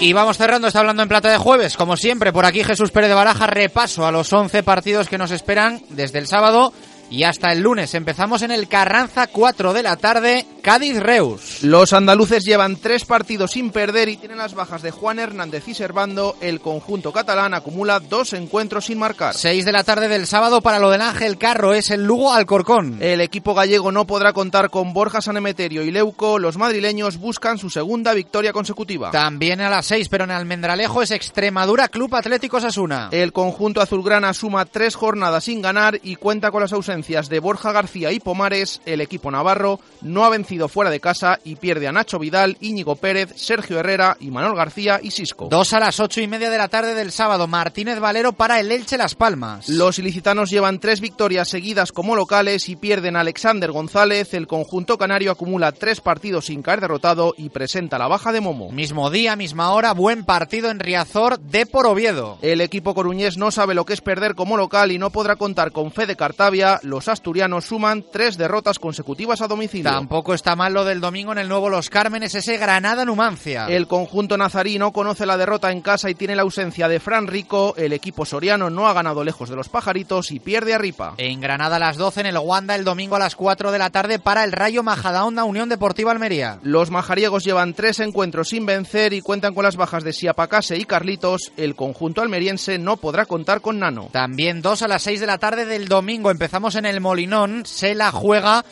y 0.07 0.13
vamos 0.13 0.37
cerrando, 0.37 0.69
está 0.69 0.79
hablando 0.79 1.03
en 1.03 1.09
plata 1.09 1.29
de 1.29 1.37
jueves. 1.37 1.75
Como 1.75 1.97
siempre, 1.97 2.31
por 2.31 2.45
aquí 2.45 2.63
Jesús 2.63 2.91
Pérez 2.91 3.09
de 3.09 3.15
Baraja, 3.15 3.45
repaso 3.45 4.05
a 4.07 4.11
los 4.13 4.31
11 4.31 4.63
partidos 4.63 5.09
que 5.09 5.17
nos 5.17 5.31
esperan 5.31 5.81
desde 5.89 6.19
el 6.19 6.27
sábado 6.27 6.71
y 7.09 7.23
hasta 7.23 7.51
el 7.51 7.61
lunes. 7.61 7.93
Empezamos 7.93 8.41
en 8.41 8.51
el 8.51 8.67
Carranza 8.67 9.27
4 9.27 9.73
de 9.73 9.83
la 9.83 9.95
tarde, 9.95 10.45
Cádiz-Reus. 10.61 11.63
Los 11.63 11.93
andaluces 11.93 12.43
llevan 12.43 12.75
tres 12.75 13.05
partidos 13.05 13.51
sin 13.51 13.71
perder 13.71 14.09
y 14.09 14.17
tienen 14.17 14.37
las 14.37 14.53
bajas 14.53 14.81
de 14.81 14.91
Juan 14.91 15.19
Hernández 15.19 15.67
y 15.67 15.73
Servando. 15.73 16.35
El 16.41 16.59
conjunto 16.59 17.13
catalán 17.13 17.53
acumula 17.53 17.99
dos 17.99 18.33
encuentros 18.33 18.85
sin 18.85 18.99
marcar. 18.99 19.33
6 19.33 19.65
de 19.65 19.71
la 19.71 19.83
tarde 19.83 20.07
del 20.07 20.27
sábado 20.27 20.61
para 20.61 20.79
lo 20.79 20.89
del 20.89 21.01
Ángel 21.01 21.37
Carro 21.37 21.73
es 21.73 21.91
el 21.91 22.03
Lugo 22.03 22.33
Alcorcón. 22.33 22.97
El 23.01 23.21
equipo 23.21 23.53
gallego 23.53 23.91
no 23.91 24.05
podrá 24.05 24.33
contar 24.33 24.69
con 24.69 24.93
Borja 24.93 25.21
Sanemeterio 25.21 25.83
y 25.83 25.91
Leuco. 25.91 26.39
Los 26.39 26.57
madrileños 26.57 27.17
buscan 27.17 27.57
su 27.57 27.69
segunda 27.69 28.13
victoria 28.13 28.53
consecutiva. 28.53 29.11
También 29.11 29.61
a 29.61 29.69
las 29.69 29.85
6, 29.85 30.09
pero 30.09 30.25
en 30.25 30.31
Almendralejo 30.31 31.01
es 31.01 31.11
Extremadura 31.11 31.87
Club 31.87 32.15
Atlético 32.15 32.59
Sasuna. 32.59 33.09
El 33.11 33.31
conjunto 33.31 33.81
azulgrana 33.81 34.33
suma 34.33 34.65
tres 34.65 34.95
jornadas 34.95 35.45
sin 35.45 35.61
ganar 35.61 35.99
y 36.03 36.15
cuenta 36.15 36.51
con 36.51 36.61
las 36.61 36.73
ausencias 36.73 36.96
de 36.97 37.39
Borja 37.39 37.71
García 37.71 38.11
y 38.11 38.19
Pomares. 38.19 38.81
El 38.85 39.01
equipo 39.01 39.29
navarro 39.29 39.79
no 40.01 40.25
ha 40.25 40.29
vencido 40.29 40.67
fuera 40.67 40.89
de 40.89 40.99
casa 40.99 41.39
y 41.43 41.55
pierde 41.55 41.87
a 41.87 41.91
Nacho 41.91 42.17
Vidal, 42.17 42.57
Íñigo 42.59 42.95
Pérez, 42.95 43.33
Sergio 43.35 43.79
Herrera 43.79 44.17
y 44.19 44.31
Manuel 44.31 44.55
García 44.55 44.99
y 45.01 45.11
Sisco. 45.11 45.47
Dos 45.49 45.73
a 45.73 45.79
las 45.79 45.99
ocho 45.99 46.21
y 46.21 46.27
media 46.27 46.49
de 46.49 46.57
la 46.57 46.69
tarde 46.69 46.95
del 46.95 47.11
sábado, 47.11 47.45
Martínez 47.47 47.99
Valero 47.99 48.33
para 48.33 48.59
el 48.59 48.71
Elche 48.71 48.97
Las 48.97 49.13
Palmas. 49.13 49.69
Los 49.69 49.99
ilicitanos 49.99 50.49
llevan 50.49 50.79
tres 50.79 50.99
victorias 50.99 51.49
seguidas 51.49 51.91
como 51.91 52.15
locales 52.15 52.67
y 52.67 52.75
pierden 52.75 53.15
a 53.15 53.19
Alexander 53.19 53.71
González. 53.71 54.33
El 54.33 54.47
conjunto 54.47 54.97
canario 54.97 55.31
acumula 55.31 55.71
tres 55.71 56.01
partidos 56.01 56.47
sin 56.47 56.63
caer 56.63 56.81
derrotado 56.81 57.35
y 57.37 57.49
presenta 57.49 57.99
la 57.99 58.07
baja 58.07 58.31
de 58.31 58.41
Momo. 58.41 58.71
Mismo 58.71 59.11
día, 59.11 59.35
misma 59.35 59.71
hora, 59.71 59.93
buen 59.93 60.25
partido 60.25 60.71
en 60.71 60.79
Riazor 60.79 61.39
de 61.39 61.67
por 61.67 61.85
Oviedo. 61.85 62.39
El 62.41 62.61
equipo 62.61 62.95
coruñés 62.95 63.37
no 63.37 63.51
sabe 63.51 63.75
lo 63.75 63.85
que 63.85 63.93
es 63.93 64.01
perder 64.01 64.33
como 64.33 64.57
local 64.57 64.91
y 64.91 64.97
no 64.97 65.11
podrá 65.11 65.35
contar 65.35 65.71
con 65.71 65.91
fe 65.91 66.07
de 66.07 66.15
Cartavia. 66.15 66.79
Los 66.87 67.09
asturianos 67.09 67.65
suman 67.65 68.05
tres 68.11 68.37
derrotas 68.37 68.79
consecutivas 68.79 69.41
a 69.41 69.47
domicilio. 69.47 69.91
Tampoco 69.91 70.33
está 70.33 70.55
mal 70.55 70.73
lo 70.73 70.85
del 70.85 71.01
domingo 71.01 71.33
en 71.33 71.37
el 71.37 71.49
nuevo 71.49 71.69
Los 71.69 71.89
Cármenes, 71.89 72.33
ese 72.33 72.57
Granada-Numancia. 72.57 73.65
El 73.67 73.87
conjunto 73.87 74.37
nazarí 74.37 74.79
no 74.79 74.93
conoce 74.93 75.25
la 75.25 75.35
derrota 75.35 75.71
en 75.71 75.81
casa 75.81 76.09
y 76.09 76.15
tiene 76.15 76.37
la 76.37 76.43
ausencia 76.43 76.87
de 76.87 77.01
Fran 77.01 77.27
Rico. 77.27 77.73
El 77.75 77.91
equipo 77.91 78.25
soriano 78.25 78.69
no 78.69 78.87
ha 78.87 78.93
ganado 78.93 79.25
lejos 79.25 79.49
de 79.49 79.57
los 79.57 79.67
pajaritos 79.67 80.31
y 80.31 80.39
pierde 80.39 80.73
a 80.73 80.77
Ripa. 80.77 81.15
En 81.17 81.41
Granada 81.41 81.75
a 81.75 81.79
las 81.79 81.97
12, 81.97 82.21
en 82.21 82.27
el 82.27 82.37
Wanda 82.37 82.75
el 82.75 82.85
domingo 82.85 83.17
a 83.17 83.19
las 83.19 83.35
4 83.35 83.73
de 83.73 83.79
la 83.79 83.89
tarde 83.89 84.17
para 84.17 84.45
el 84.45 84.53
Rayo 84.53 84.81
Majadahonda 84.81 85.43
Unión 85.43 85.67
Deportiva 85.67 86.13
Almería. 86.13 86.59
Los 86.63 86.89
majariegos 86.89 87.43
llevan 87.43 87.73
tres 87.73 87.99
encuentros 87.99 88.47
sin 88.47 88.65
vencer 88.65 89.11
y 89.11 89.21
cuentan 89.21 89.53
con 89.53 89.65
las 89.65 89.75
bajas 89.75 90.05
de 90.05 90.13
Siapacase 90.13 90.77
y 90.77 90.85
Carlitos. 90.85 91.51
El 91.57 91.75
conjunto 91.75 92.21
almeriense 92.21 92.77
no 92.77 92.95
podrá 92.95 93.25
contar 93.25 93.59
con 93.59 93.79
Nano. 93.79 94.07
También 94.13 94.61
dos 94.61 94.83
a 94.83 94.87
las 94.87 95.03
6 95.03 95.19
de 95.19 95.27
la 95.27 95.37
tarde 95.37 95.65
del 95.65 95.89
domingo. 95.89 96.31
Empezamos 96.31 96.76
en 96.77 96.85
el 96.85 97.01
Molinón. 97.01 97.65
Se 97.65 97.95
la 97.95 98.11
juega 98.11 98.63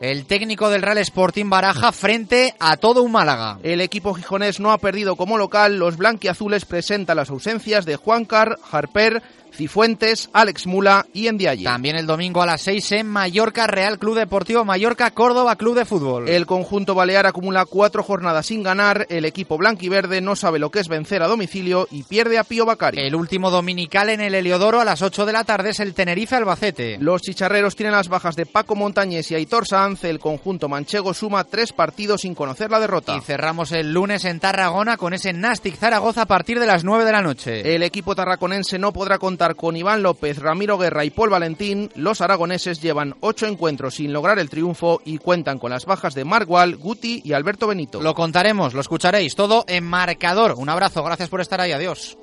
el 0.00 0.24
técnico 0.24 0.70
del 0.70 0.82
Real 0.82 0.98
Sporting 0.98 1.50
Baraja 1.50 1.92
frente 1.92 2.54
a 2.58 2.78
todo 2.78 3.02
un 3.02 3.12
Málaga. 3.12 3.58
El 3.62 3.80
equipo 3.82 4.14
gijonés 4.14 4.58
no 4.58 4.72
ha 4.72 4.78
perdido 4.78 5.14
como 5.14 5.36
local. 5.36 5.78
Los 5.78 5.98
blanquiazules 5.98 6.64
presentan 6.64 7.18
las 7.18 7.30
ausencias 7.30 7.84
de 7.84 7.96
Juancar, 7.96 8.58
Harper, 8.72 9.22
Cifuentes, 9.52 10.30
Alex 10.32 10.66
Mula 10.66 11.06
y 11.12 11.26
Endiaye. 11.26 11.64
También 11.64 11.96
el 11.96 12.06
domingo 12.06 12.42
a 12.42 12.46
las 12.46 12.62
6 12.62 12.92
en 12.92 13.06
Mallorca, 13.06 13.66
Real 13.66 13.98
Club 13.98 14.16
Deportivo 14.16 14.64
Mallorca, 14.64 15.10
Córdoba 15.10 15.56
Club 15.56 15.76
de 15.76 15.84
Fútbol. 15.84 16.28
El 16.28 16.46
conjunto 16.46 16.94
balear 16.94 17.26
acumula 17.26 17.64
cuatro 17.64 18.02
jornadas 18.02 18.46
sin 18.46 18.62
ganar. 18.62 19.06
El 19.08 19.24
equipo 19.24 19.58
blanquiverde 19.58 20.20
no 20.20 20.36
sabe 20.36 20.58
lo 20.58 20.70
que 20.70 20.80
es 20.80 20.88
vencer 20.88 21.22
a 21.22 21.28
domicilio 21.28 21.88
y 21.90 22.02
pierde 22.04 22.38
a 22.38 22.44
Pío 22.44 22.66
Bacari. 22.66 23.00
El 23.00 23.14
último 23.14 23.50
dominical 23.50 24.10
en 24.10 24.20
el 24.20 24.34
Heliodoro 24.34 24.80
a 24.80 24.84
las 24.84 25.02
8 25.02 25.26
de 25.26 25.32
la 25.32 25.44
tarde 25.44 25.70
es 25.70 25.80
el 25.80 25.94
Tenerife 25.94 26.36
Albacete. 26.36 26.98
Los 26.98 27.22
chicharreros 27.22 27.76
tienen 27.76 27.94
las 27.94 28.08
bajas 28.08 28.36
de 28.36 28.46
Paco 28.46 28.76
Montañés 28.76 29.30
y 29.30 29.34
Aitor 29.34 29.66
Sanz. 29.66 30.04
El 30.04 30.18
conjunto 30.18 30.68
manchego 30.68 31.14
suma 31.14 31.44
tres 31.44 31.72
partidos 31.72 32.22
sin 32.22 32.34
conocer 32.34 32.70
la 32.70 32.80
derrota. 32.80 33.16
Y 33.16 33.20
cerramos 33.20 33.72
el 33.72 33.92
lunes 33.92 34.24
en 34.24 34.40
Tarragona 34.40 34.96
con 34.96 35.14
ese 35.14 35.32
Nastic 35.32 35.76
Zaragoza 35.76 36.22
a 36.22 36.26
partir 36.26 36.60
de 36.60 36.66
las 36.66 36.84
9 36.84 37.04
de 37.04 37.12
la 37.12 37.22
noche. 37.22 37.74
El 37.74 37.82
equipo 37.82 38.14
tarraconense 38.14 38.78
no 38.78 38.92
podrá 38.92 39.18
contar 39.18 39.39
con 39.40 39.74
Iván 39.74 40.02
López, 40.02 40.38
Ramiro 40.38 40.76
Guerra 40.76 41.02
y 41.04 41.10
Paul 41.10 41.30
Valentín, 41.30 41.90
los 41.94 42.20
aragoneses 42.20 42.82
llevan 42.82 43.14
ocho 43.20 43.46
encuentros 43.46 43.94
sin 43.94 44.12
lograr 44.12 44.38
el 44.38 44.50
triunfo 44.50 45.00
y 45.02 45.16
cuentan 45.16 45.58
con 45.58 45.70
las 45.70 45.86
bajas 45.86 46.14
de 46.14 46.26
Margual, 46.26 46.76
Guti 46.76 47.22
y 47.24 47.32
Alberto 47.32 47.66
Benito. 47.66 48.02
Lo 48.02 48.14
contaremos, 48.14 48.74
lo 48.74 48.82
escucharéis 48.82 49.34
todo 49.34 49.64
en 49.66 49.84
marcador. 49.84 50.56
Un 50.58 50.68
abrazo, 50.68 51.02
gracias 51.02 51.30
por 51.30 51.40
estar 51.40 51.58
ahí, 51.58 51.72
adiós. 51.72 52.18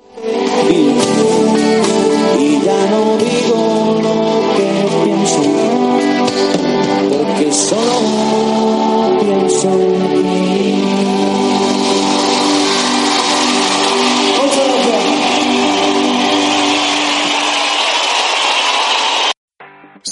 Y 2.38 2.60
ya 2.64 2.86
no 2.90 3.16
digo 3.16 3.98
lo 4.00 4.54
que 4.56 4.86
pienso, 5.04 5.42
porque 7.10 7.52
solo 7.52 9.18
pienso 9.18 9.72
en 9.72 10.22
ti. 10.22 10.47